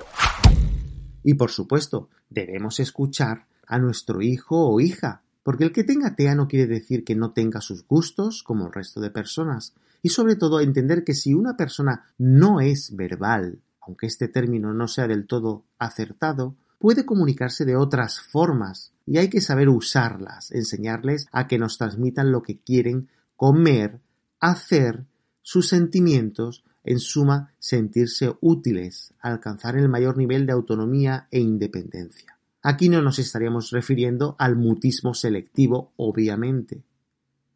Y 1.24 1.36
por 1.36 1.52
supuesto, 1.52 2.10
debemos 2.28 2.80
escuchar 2.80 3.46
a 3.68 3.78
nuestro 3.78 4.24
hijo 4.24 4.68
o 4.68 4.80
hija, 4.80 5.22
porque 5.44 5.66
el 5.66 5.72
que 5.72 5.84
tenga 5.84 6.16
TEA 6.16 6.36
no 6.36 6.48
quiere 6.48 6.68
decir 6.68 7.04
que 7.04 7.16
no 7.16 7.32
tenga 7.32 7.62
sus 7.62 7.86
gustos 7.86 8.44
como 8.44 8.68
el 8.68 8.74
resto 8.74 9.02
de 9.02 9.12
personas, 9.12 9.74
y 10.02 10.10
sobre 10.10 10.36
todo 10.36 10.60
entender 10.60 11.04
que 11.04 11.14
si 11.14 11.34
una 11.34 11.56
persona 11.56 12.06
no 12.18 12.60
es 12.60 12.96
verbal, 12.96 13.60
aunque 13.82 14.08
este 14.08 14.28
término 14.28 14.74
no 14.74 14.88
sea 14.88 15.08
del 15.08 15.28
todo 15.28 15.64
acertado, 15.78 16.56
puede 16.80 17.06
comunicarse 17.06 17.64
de 17.66 17.76
otras 17.76 18.20
formas 18.20 18.92
y 19.06 19.18
hay 19.18 19.30
que 19.30 19.42
saber 19.42 19.70
usarlas, 19.70 20.52
enseñarles 20.52 21.28
a 21.32 21.48
que 21.48 21.58
nos 21.58 21.78
transmitan 21.78 22.32
lo 22.32 22.42
que 22.44 22.60
quieren 22.60 23.10
comer, 23.36 24.00
hacer, 24.40 25.06
sus 25.42 25.68
sentimientos, 25.68 26.64
en 26.84 27.00
suma, 27.00 27.54
sentirse 27.60 28.36
útiles, 28.42 29.14
alcanzar 29.20 29.78
el 29.78 29.90
mayor 29.90 30.18
nivel 30.18 30.46
de 30.46 30.54
autonomía 30.54 31.28
e 31.32 31.40
independencia. 31.40 32.33
Aquí 32.64 32.88
no 32.88 33.02
nos 33.02 33.20
estaríamos 33.20 33.72
refiriendo 33.72 34.38
al 34.40 34.56
mutismo 34.56 35.14
selectivo, 35.14 35.92
obviamente. 35.98 36.82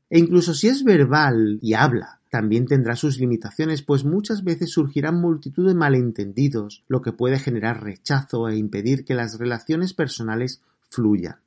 E 0.10 0.20
incluso 0.20 0.54
si 0.54 0.68
es 0.68 0.84
verbal 0.84 1.60
y 1.62 1.74
habla, 1.74 2.20
también 2.30 2.66
tendrá 2.66 2.98
sus 2.98 3.18
limitaciones, 3.18 3.82
pues 3.82 4.04
muchas 4.04 4.44
veces 4.44 4.72
surgirán 4.72 5.22
multitud 5.22 5.66
de 5.66 5.74
malentendidos, 5.74 6.84
lo 6.90 7.02
que 7.02 7.14
puede 7.14 7.40
generar 7.40 7.84
rechazo 7.84 8.50
e 8.50 8.58
impedir 8.58 9.06
que 9.06 9.16
las 9.16 9.40
relaciones 9.40 9.94
personales 9.94 10.62
fluyan. 10.90 11.38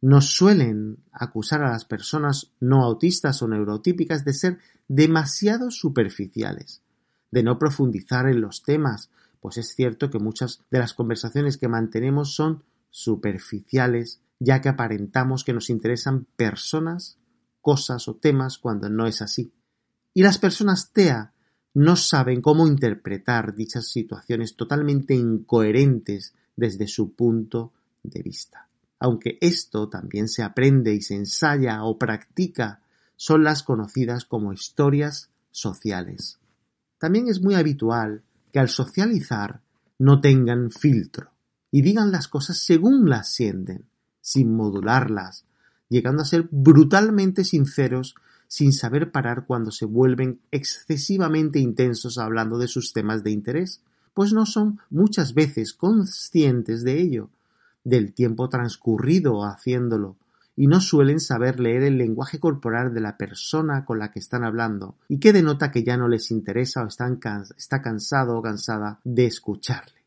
Nos 0.00 0.26
suelen 0.26 0.98
acusar 1.12 1.62
a 1.62 1.70
las 1.70 1.84
personas 1.84 2.50
no 2.58 2.82
autistas 2.84 3.42
o 3.42 3.48
neurotípicas 3.48 4.24
de 4.24 4.32
ser 4.32 4.58
demasiado 4.88 5.70
superficiales, 5.70 6.82
de 7.30 7.44
no 7.44 7.60
profundizar 7.60 8.28
en 8.28 8.40
los 8.40 8.64
temas, 8.64 9.10
pues 9.40 9.56
es 9.56 9.74
cierto 9.74 10.10
que 10.10 10.18
muchas 10.18 10.62
de 10.70 10.80
las 10.80 10.94
conversaciones 10.94 11.58
que 11.58 11.68
mantenemos 11.68 12.34
son 12.34 12.64
superficiales, 12.98 14.20
ya 14.40 14.60
que 14.60 14.68
aparentamos 14.68 15.44
que 15.44 15.52
nos 15.52 15.70
interesan 15.70 16.26
personas, 16.36 17.18
cosas 17.60 18.08
o 18.08 18.16
temas 18.16 18.58
cuando 18.58 18.88
no 18.88 19.06
es 19.06 19.22
así. 19.22 19.52
Y 20.14 20.22
las 20.22 20.38
personas 20.38 20.92
TEA 20.92 21.32
no 21.74 21.96
saben 21.96 22.40
cómo 22.42 22.66
interpretar 22.66 23.54
dichas 23.54 23.88
situaciones 23.88 24.56
totalmente 24.56 25.14
incoherentes 25.14 26.34
desde 26.56 26.88
su 26.88 27.14
punto 27.14 27.72
de 28.02 28.22
vista. 28.22 28.68
Aunque 28.98 29.38
esto 29.40 29.88
también 29.88 30.26
se 30.28 30.42
aprende 30.42 30.92
y 30.92 31.02
se 31.02 31.14
ensaya 31.14 31.84
o 31.84 31.98
practica, 31.98 32.80
son 33.14 33.44
las 33.44 33.62
conocidas 33.62 34.24
como 34.24 34.52
historias 34.52 35.30
sociales. 35.52 36.40
También 36.98 37.28
es 37.28 37.40
muy 37.40 37.54
habitual 37.54 38.22
que 38.52 38.58
al 38.58 38.68
socializar 38.68 39.60
no 39.98 40.20
tengan 40.20 40.72
filtro 40.72 41.37
y 41.70 41.82
digan 41.82 42.10
las 42.10 42.28
cosas 42.28 42.58
según 42.58 43.08
las 43.08 43.32
sienten, 43.32 43.84
sin 44.20 44.54
modularlas, 44.54 45.44
llegando 45.88 46.22
a 46.22 46.26
ser 46.26 46.48
brutalmente 46.50 47.44
sinceros 47.44 48.14
sin 48.46 48.72
saber 48.72 49.10
parar 49.12 49.44
cuando 49.46 49.70
se 49.70 49.84
vuelven 49.84 50.40
excesivamente 50.50 51.58
intensos 51.58 52.18
hablando 52.18 52.58
de 52.58 52.68
sus 52.68 52.92
temas 52.92 53.22
de 53.22 53.30
interés, 53.30 53.82
pues 54.14 54.32
no 54.32 54.46
son 54.46 54.80
muchas 54.90 55.34
veces 55.34 55.74
conscientes 55.74 56.82
de 56.82 57.00
ello, 57.00 57.30
del 57.84 58.12
tiempo 58.12 58.48
transcurrido 58.48 59.44
haciéndolo, 59.44 60.16
y 60.56 60.66
no 60.66 60.80
suelen 60.80 61.20
saber 61.20 61.60
leer 61.60 61.84
el 61.84 61.98
lenguaje 61.98 62.40
corporal 62.40 62.92
de 62.92 63.00
la 63.00 63.16
persona 63.16 63.84
con 63.84 64.00
la 64.00 64.10
que 64.10 64.18
están 64.18 64.44
hablando, 64.44 64.96
y 65.08 65.18
que 65.18 65.32
denota 65.32 65.70
que 65.70 65.84
ya 65.84 65.96
no 65.96 66.08
les 66.08 66.30
interesa 66.30 66.82
o 66.82 66.88
está 66.88 67.82
cansado 67.82 68.36
o 68.36 68.42
cansada 68.42 68.98
de 69.04 69.26
escucharle. 69.26 69.97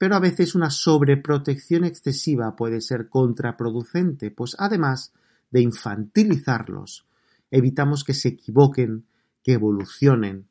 Pero 0.00 0.16
a 0.16 0.18
veces 0.18 0.54
una 0.54 0.70
sobreprotección 0.70 1.84
excesiva 1.84 2.56
puede 2.56 2.80
ser 2.80 3.10
contraproducente, 3.10 4.30
pues 4.30 4.56
además 4.58 5.12
de 5.50 5.60
infantilizarlos, 5.60 7.04
evitamos 7.50 8.02
que 8.02 8.14
se 8.14 8.28
equivoquen, 8.28 9.04
que 9.42 9.52
evolucionen, 9.52 10.46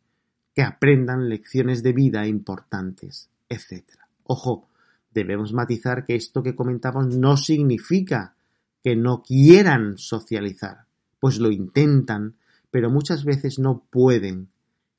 que 0.53 0.62
aprendan 0.62 1.29
lecciones 1.29 1.81
de 1.81 1.93
vida 1.93 2.27
importantes, 2.27 3.31
etc. 3.49 3.85
Ojo, 4.21 4.67
debemos 5.15 5.51
matizar 5.51 6.05
que 6.05 6.13
esto 6.13 6.43
que 6.43 6.53
comentamos 6.53 7.17
no 7.17 7.35
significa 7.35 8.35
que 8.83 8.95
no 8.95 9.23
quieran 9.23 9.97
socializar, 9.97 10.85
pues 11.19 11.39
lo 11.39 11.49
intentan, 11.49 12.35
pero 12.69 12.91
muchas 12.91 13.25
veces 13.25 13.57
no 13.57 13.83
pueden, 13.89 14.49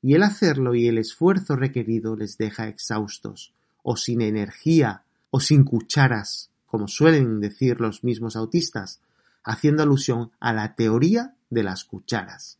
y 0.01 0.15
el 0.15 0.23
hacerlo 0.23 0.75
y 0.75 0.89
el 0.89 0.97
esfuerzo 0.97 1.55
requerido 1.55 2.17
les 2.17 2.37
deja 2.37 2.67
exhaustos, 2.67 3.53
o 3.83 3.95
sin 3.97 4.21
energía, 4.21 5.03
o 5.29 5.39
sin 5.39 5.63
cucharas, 5.63 6.49
como 6.65 6.87
suelen 6.87 7.39
decir 7.39 7.81
los 7.81 8.03
mismos 8.03 8.35
autistas, 8.35 9.01
haciendo 9.43 9.83
alusión 9.83 10.31
a 10.39 10.53
la 10.53 10.75
teoría 10.75 11.35
de 11.49 11.63
las 11.63 11.83
cucharas. 11.83 12.59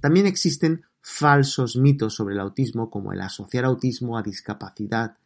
También 0.00 0.26
existen 0.26 0.84
falsos 1.02 1.76
mitos 1.76 2.14
sobre 2.14 2.34
el 2.34 2.40
autismo 2.40 2.90
como 2.90 3.12
el 3.12 3.20
asociar 3.20 3.64
autismo 3.64 4.18
a 4.18 4.22
discapacidad, 4.22 5.16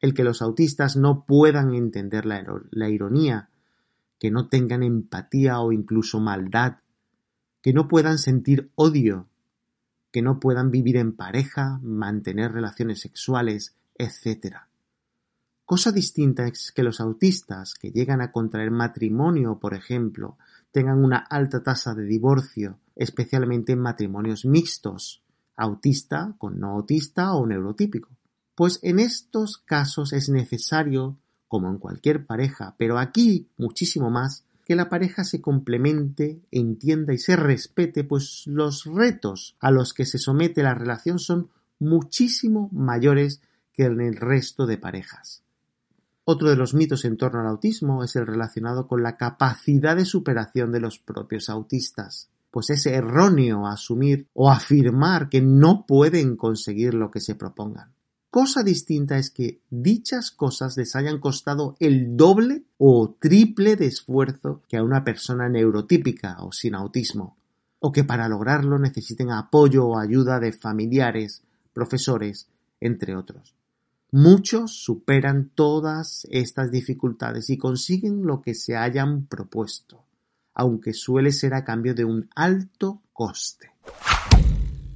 el 0.00 0.14
que 0.14 0.24
los 0.24 0.42
autistas 0.42 0.96
no 0.96 1.24
puedan 1.24 1.74
entender 1.74 2.26
la, 2.26 2.44
la, 2.70 2.88
ironía, 2.88 3.48
que 4.18 4.30
no 4.30 4.48
tengan 4.48 4.82
empatía 4.82 5.60
o 5.60 5.72
incluso 5.72 6.20
maldad, 6.20 6.78
que 7.62 7.72
no 7.72 7.88
puedan 7.88 8.18
sentir 8.18 8.70
odio, 8.74 9.28
que 10.10 10.22
no 10.22 10.40
puedan 10.40 10.70
vivir 10.70 10.96
en 10.96 11.12
pareja, 11.12 11.78
mantener 11.82 12.52
relaciones 12.52 13.00
sexuales, 13.00 13.76
etc. 13.96 14.56
Cosa 15.64 15.92
distinta 15.92 16.46
es 16.46 16.72
que 16.72 16.82
los 16.82 17.00
autistas 17.00 17.74
que 17.74 17.90
llegan 17.90 18.20
a 18.20 18.30
contraer 18.30 18.70
matrimonio, 18.70 19.58
por 19.58 19.74
ejemplo, 19.74 20.36
tengan 20.70 21.04
una 21.04 21.18
alta 21.18 21.62
tasa 21.62 21.94
de 21.94 22.04
divorcio, 22.04 22.78
especialmente 22.96 23.72
en 23.72 23.80
matrimonios 23.80 24.44
mixtos, 24.44 25.22
autista 25.56 26.34
con 26.38 26.58
no 26.58 26.70
autista 26.70 27.34
o 27.34 27.46
neurotípico. 27.46 28.10
Pues 28.54 28.80
en 28.82 28.98
estos 28.98 29.58
casos 29.58 30.12
es 30.12 30.28
necesario, 30.28 31.16
como 31.48 31.70
en 31.70 31.78
cualquier 31.78 32.26
pareja, 32.26 32.74
pero 32.78 32.98
aquí 32.98 33.48
muchísimo 33.56 34.10
más, 34.10 34.44
que 34.64 34.76
la 34.76 34.88
pareja 34.88 35.24
se 35.24 35.40
complemente, 35.40 36.40
entienda 36.50 37.12
y 37.12 37.18
se 37.18 37.36
respete, 37.36 38.04
pues 38.04 38.44
los 38.46 38.84
retos 38.84 39.56
a 39.60 39.70
los 39.70 39.92
que 39.92 40.06
se 40.06 40.18
somete 40.18 40.62
la 40.62 40.74
relación 40.74 41.18
son 41.18 41.50
muchísimo 41.78 42.68
mayores 42.72 43.40
que 43.72 43.84
en 43.84 44.00
el 44.00 44.16
resto 44.16 44.66
de 44.66 44.78
parejas. 44.78 45.42
Otro 46.24 46.48
de 46.48 46.56
los 46.56 46.72
mitos 46.72 47.04
en 47.04 47.16
torno 47.16 47.40
al 47.40 47.48
autismo 47.48 48.04
es 48.04 48.14
el 48.14 48.26
relacionado 48.26 48.86
con 48.86 49.02
la 49.02 49.16
capacidad 49.16 49.96
de 49.96 50.04
superación 50.04 50.70
de 50.70 50.80
los 50.80 50.98
propios 50.98 51.48
autistas, 51.48 52.28
pues 52.52 52.70
es 52.70 52.86
erróneo 52.86 53.66
asumir 53.66 54.28
o 54.34 54.50
afirmar 54.50 55.28
que 55.28 55.40
no 55.40 55.84
pueden 55.86 56.36
conseguir 56.36 56.94
lo 56.94 57.10
que 57.10 57.20
se 57.20 57.34
propongan. 57.34 57.92
Cosa 58.30 58.62
distinta 58.62 59.18
es 59.18 59.30
que 59.30 59.60
dichas 59.68 60.30
cosas 60.30 60.76
les 60.76 60.94
hayan 60.94 61.18
costado 61.18 61.76
el 61.80 62.16
doble 62.16 62.62
o 62.78 63.16
triple 63.18 63.76
de 63.76 63.86
esfuerzo 63.86 64.62
que 64.68 64.76
a 64.76 64.84
una 64.84 65.04
persona 65.04 65.48
neurotípica 65.48 66.36
o 66.40 66.52
sin 66.52 66.74
autismo, 66.74 67.36
o 67.80 67.90
que 67.90 68.04
para 68.04 68.28
lograrlo 68.28 68.78
necesiten 68.78 69.32
apoyo 69.32 69.86
o 69.86 69.98
ayuda 69.98 70.38
de 70.40 70.52
familiares, 70.52 71.42
profesores, 71.74 72.48
entre 72.80 73.16
otros. 73.16 73.54
Muchos 74.14 74.72
superan 74.72 75.48
todas 75.54 76.26
estas 76.30 76.70
dificultades 76.70 77.48
y 77.48 77.56
consiguen 77.56 78.26
lo 78.26 78.42
que 78.42 78.52
se 78.52 78.76
hayan 78.76 79.24
propuesto, 79.24 80.04
aunque 80.52 80.92
suele 80.92 81.32
ser 81.32 81.54
a 81.54 81.64
cambio 81.64 81.94
de 81.94 82.04
un 82.04 82.28
alto 82.36 83.00
coste. 83.14 83.70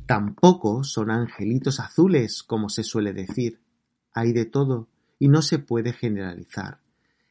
Tampoco 0.06 0.84
son 0.84 1.10
angelitos 1.10 1.80
azules, 1.80 2.42
como 2.42 2.68
se 2.68 2.82
suele 2.82 3.14
decir. 3.14 3.58
Hay 4.12 4.34
de 4.34 4.44
todo 4.44 4.90
y 5.18 5.28
no 5.28 5.40
se 5.40 5.60
puede 5.60 5.94
generalizar. 5.94 6.80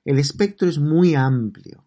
El 0.03 0.17
espectro 0.17 0.67
es 0.67 0.79
muy 0.79 1.13
amplio 1.13 1.85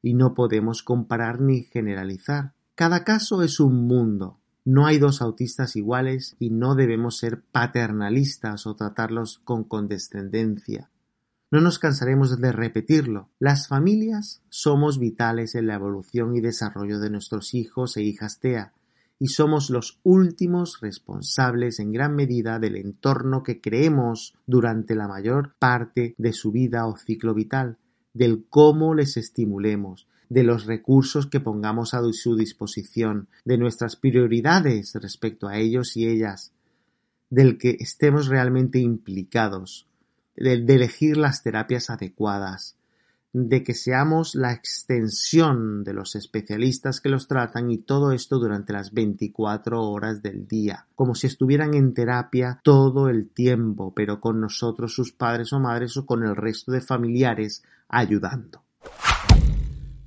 y 0.00 0.14
no 0.14 0.32
podemos 0.32 0.84
comparar 0.84 1.40
ni 1.40 1.64
generalizar. 1.64 2.54
Cada 2.76 3.02
caso 3.02 3.42
es 3.42 3.58
un 3.58 3.88
mundo. 3.88 4.39
No 4.64 4.86
hay 4.86 4.98
dos 4.98 5.22
autistas 5.22 5.74
iguales 5.76 6.36
y 6.38 6.50
no 6.50 6.74
debemos 6.74 7.18
ser 7.18 7.42
paternalistas 7.42 8.66
o 8.66 8.76
tratarlos 8.76 9.40
con 9.44 9.64
condescendencia. 9.64 10.90
No 11.50 11.60
nos 11.60 11.78
cansaremos 11.78 12.40
de 12.40 12.52
repetirlo. 12.52 13.28
Las 13.38 13.66
familias 13.66 14.42
somos 14.50 14.98
vitales 14.98 15.54
en 15.54 15.66
la 15.66 15.74
evolución 15.74 16.36
y 16.36 16.40
desarrollo 16.40 17.00
de 17.00 17.10
nuestros 17.10 17.54
hijos 17.54 17.96
e 17.96 18.02
hijas 18.02 18.38
TEA, 18.38 18.72
y 19.18 19.28
somos 19.28 19.68
los 19.68 19.98
últimos 20.02 20.80
responsables 20.80 21.80
en 21.80 21.92
gran 21.92 22.14
medida 22.14 22.58
del 22.58 22.76
entorno 22.76 23.42
que 23.42 23.60
creemos 23.60 24.34
durante 24.46 24.94
la 24.94 25.08
mayor 25.08 25.54
parte 25.58 26.14
de 26.18 26.32
su 26.32 26.52
vida 26.52 26.86
o 26.86 26.96
ciclo 26.96 27.34
vital, 27.34 27.78
del 28.14 28.46
cómo 28.48 28.94
les 28.94 29.16
estimulemos, 29.16 30.06
de 30.30 30.44
los 30.44 30.64
recursos 30.64 31.26
que 31.26 31.40
pongamos 31.40 31.92
a 31.92 32.00
su 32.12 32.36
disposición, 32.36 33.28
de 33.44 33.58
nuestras 33.58 33.96
prioridades 33.96 34.94
respecto 34.94 35.48
a 35.48 35.58
ellos 35.58 35.96
y 35.96 36.06
ellas, 36.06 36.52
del 37.30 37.58
que 37.58 37.76
estemos 37.80 38.28
realmente 38.28 38.78
implicados, 38.78 39.88
de, 40.36 40.52
elegir 40.52 41.16
las 41.16 41.42
terapias 41.42 41.90
adecuadas, 41.90 42.76
de 43.32 43.64
que 43.64 43.74
seamos 43.74 44.36
la 44.36 44.52
extensión 44.52 45.82
de 45.82 45.94
los 45.94 46.14
especialistas 46.14 47.00
que 47.00 47.08
los 47.08 47.26
tratan 47.26 47.70
y 47.70 47.78
todo 47.78 48.12
esto 48.12 48.38
durante 48.38 48.72
las 48.72 48.92
24 48.92 49.82
horas 49.82 50.22
del 50.22 50.46
día, 50.46 50.86
como 50.94 51.16
si 51.16 51.26
estuvieran 51.26 51.74
en 51.74 51.92
terapia 51.92 52.60
todo 52.62 53.08
el 53.08 53.28
tiempo, 53.28 53.92
pero 53.94 54.20
con 54.20 54.40
nosotros, 54.40 54.94
sus 54.94 55.12
padres 55.12 55.52
o 55.52 55.58
madres 55.58 55.96
o 55.96 56.06
con 56.06 56.24
el 56.24 56.36
resto 56.36 56.70
de 56.70 56.80
familiares 56.80 57.64
ayudando. 57.88 58.62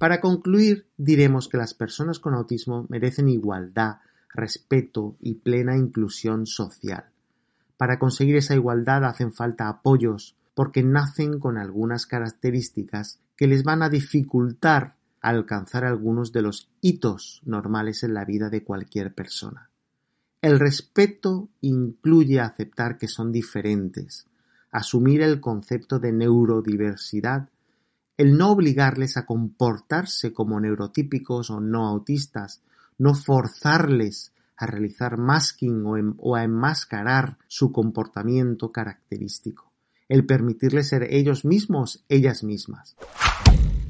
Para 0.03 0.19
concluir, 0.19 0.85
diremos 0.97 1.47
que 1.47 1.55
las 1.55 1.73
personas 1.73 2.19
con 2.19 2.33
autismo 2.33 2.85
merecen 2.89 3.29
igualdad, 3.29 3.99
respeto 4.33 5.15
y 5.21 5.35
plena 5.35 5.77
inclusión 5.77 6.45
social. 6.45 7.05
Para 7.77 7.99
conseguir 7.99 8.35
esa 8.35 8.53
igualdad 8.53 9.05
hacen 9.05 9.31
falta 9.31 9.69
apoyos, 9.69 10.35
porque 10.55 10.83
nacen 10.83 11.39
con 11.39 11.57
algunas 11.57 12.05
características 12.05 13.21
que 13.37 13.47
les 13.47 13.63
van 13.63 13.81
a 13.81 13.87
dificultar 13.87 14.97
alcanzar 15.21 15.85
algunos 15.85 16.33
de 16.33 16.41
los 16.41 16.69
hitos 16.81 17.41
normales 17.45 18.03
en 18.03 18.13
la 18.13 18.25
vida 18.25 18.49
de 18.49 18.61
cualquier 18.61 19.13
persona. 19.13 19.69
El 20.41 20.59
respeto 20.59 21.47
incluye 21.61 22.41
aceptar 22.41 22.97
que 22.97 23.07
son 23.07 23.31
diferentes, 23.31 24.27
asumir 24.69 25.21
el 25.21 25.39
concepto 25.39 25.97
de 25.97 26.11
neurodiversidad 26.11 27.47
el 28.17 28.37
no 28.37 28.51
obligarles 28.51 29.17
a 29.17 29.25
comportarse 29.25 30.33
como 30.33 30.59
neurotípicos 30.59 31.49
o 31.49 31.59
no 31.59 31.87
autistas, 31.87 32.61
no 32.97 33.15
forzarles 33.15 34.33
a 34.55 34.67
realizar 34.67 35.17
masking 35.17 36.15
o, 36.19 36.35
a 36.35 36.43
enmascarar 36.43 37.37
su 37.47 37.71
comportamiento 37.71 38.71
característico, 38.71 39.71
el 40.09 40.25
permitirles 40.25 40.89
ser 40.89 41.07
ellos 41.11 41.43
mismos, 41.43 42.05
ellas 42.07 42.43
mismas. 42.43 42.95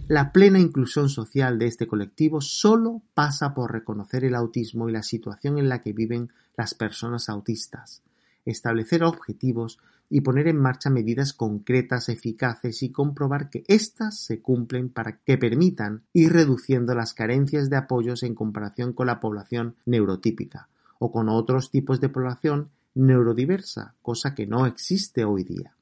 La 0.07 0.31
plena 0.31 0.59
inclusión 0.59 1.09
social 1.09 1.57
de 1.59 1.67
este 1.67 1.87
colectivo 1.87 2.41
solo 2.41 3.01
pasa 3.13 3.53
por 3.53 3.71
reconocer 3.71 4.25
el 4.25 4.35
autismo 4.35 4.89
y 4.89 4.91
la 4.91 5.03
situación 5.03 5.57
en 5.57 5.69
la 5.69 5.81
que 5.81 5.93
viven 5.93 6.31
las 6.57 6.73
personas 6.73 7.29
autistas, 7.29 8.03
establecer 8.45 9.03
objetivos 9.03 9.79
y 10.13 10.21
poner 10.21 10.47
en 10.47 10.57
marcha 10.57 10.91
medidas 10.91 11.33
concretas, 11.33 12.07
eficaces 12.07 12.83
y 12.83 12.91
comprobar 12.91 13.49
que 13.49 13.63
éstas 13.67 14.19
se 14.19 14.43
cumplen 14.43 14.89
para 14.89 15.17
que 15.17 15.39
permitan 15.39 16.03
ir 16.13 16.33
reduciendo 16.33 16.93
las 16.93 17.15
carencias 17.15 17.67
de 17.71 17.77
apoyos 17.77 18.21
en 18.21 18.35
comparación 18.35 18.93
con 18.93 19.07
la 19.07 19.19
población 19.19 19.75
neurotípica 19.87 20.69
o 20.99 21.11
con 21.11 21.29
otros 21.29 21.71
tipos 21.71 21.99
de 21.99 22.09
población 22.09 22.69
neurodiversa, 22.93 23.95
cosa 24.03 24.35
que 24.35 24.45
no 24.45 24.67
existe 24.67 25.25
hoy 25.25 25.45
día. 25.45 25.73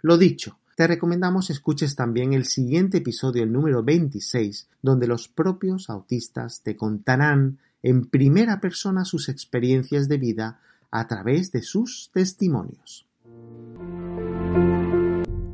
Lo 0.00 0.16
dicho, 0.16 0.58
te 0.74 0.86
recomendamos 0.86 1.50
escuches 1.50 1.96
también 1.96 2.32
el 2.32 2.46
siguiente 2.46 2.96
episodio, 2.96 3.42
el 3.42 3.52
número 3.52 3.82
26, 3.82 4.68
donde 4.80 5.06
los 5.06 5.28
propios 5.28 5.90
autistas 5.90 6.62
te 6.62 6.78
contarán 6.78 7.58
en 7.82 8.06
primera 8.06 8.58
persona 8.62 9.04
sus 9.04 9.28
experiencias 9.28 10.08
de 10.08 10.16
vida 10.16 10.60
a 10.90 11.06
través 11.06 11.52
de 11.52 11.60
sus 11.60 12.08
testimonios. 12.10 13.06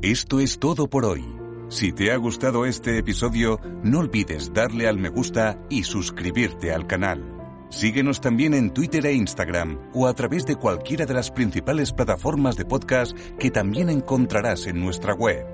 Esto 0.03 0.39
es 0.39 0.57
todo 0.57 0.89
por 0.89 1.05
hoy. 1.05 1.23
Si 1.69 1.91
te 1.91 2.11
ha 2.11 2.17
gustado 2.17 2.65
este 2.65 2.97
episodio, 2.97 3.59
no 3.83 3.99
olvides 3.99 4.51
darle 4.51 4.87
al 4.87 4.97
me 4.97 5.09
gusta 5.09 5.59
y 5.69 5.83
suscribirte 5.83 6.73
al 6.73 6.87
canal. 6.87 7.23
Síguenos 7.69 8.19
también 8.19 8.55
en 8.55 8.73
Twitter 8.73 9.05
e 9.05 9.13
Instagram 9.13 9.77
o 9.93 10.07
a 10.07 10.13
través 10.15 10.47
de 10.47 10.55
cualquiera 10.55 11.05
de 11.05 11.13
las 11.13 11.29
principales 11.29 11.91
plataformas 11.93 12.55
de 12.55 12.65
podcast 12.65 13.15
que 13.37 13.51
también 13.51 13.91
encontrarás 13.91 14.65
en 14.65 14.81
nuestra 14.81 15.13
web. 15.13 15.45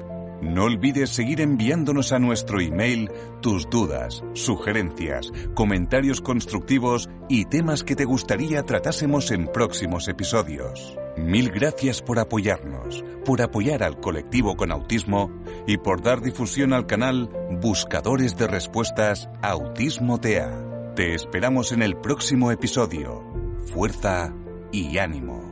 No 0.42 0.64
olvides 0.64 1.10
seguir 1.10 1.42
enviándonos 1.42 2.14
a 2.14 2.20
nuestro 2.20 2.62
email 2.62 3.12
tus 3.42 3.70
dudas, 3.70 4.24
sugerencias, 4.32 5.30
comentarios 5.56 6.22
constructivos 6.22 7.10
y 7.28 7.44
temas 7.44 7.84
que 7.84 7.98
te 7.98 8.06
gustaría 8.06 8.64
tratásemos 8.64 9.32
en 9.32 9.52
próximos 9.52 10.08
episodios. 10.08 10.98
Mil 11.18 11.50
gracias 11.50 12.02
por 12.02 12.20
apoyarnos, 12.20 13.04
por 13.26 13.42
apoyar 13.42 13.84
al 13.84 14.00
colectivo 14.00 14.56
con 14.56 14.72
autismo 14.72 15.32
y 15.66 15.78
por 15.78 16.02
dar 16.02 16.22
difusión 16.22 16.74
al 16.74 16.86
canal 16.86 17.30
Buscadores 17.60 18.38
de 18.38 18.48
Respuestas 18.48 19.28
Autismo 19.42 20.20
TEA. 20.20 20.94
Te 20.96 21.16
esperamos 21.16 21.72
en 21.72 21.82
el 21.82 21.98
próximo 21.98 22.52
episodio. 22.52 23.24
Fuerza 23.74 24.34
y 24.72 25.00
ánimo. 25.00 25.47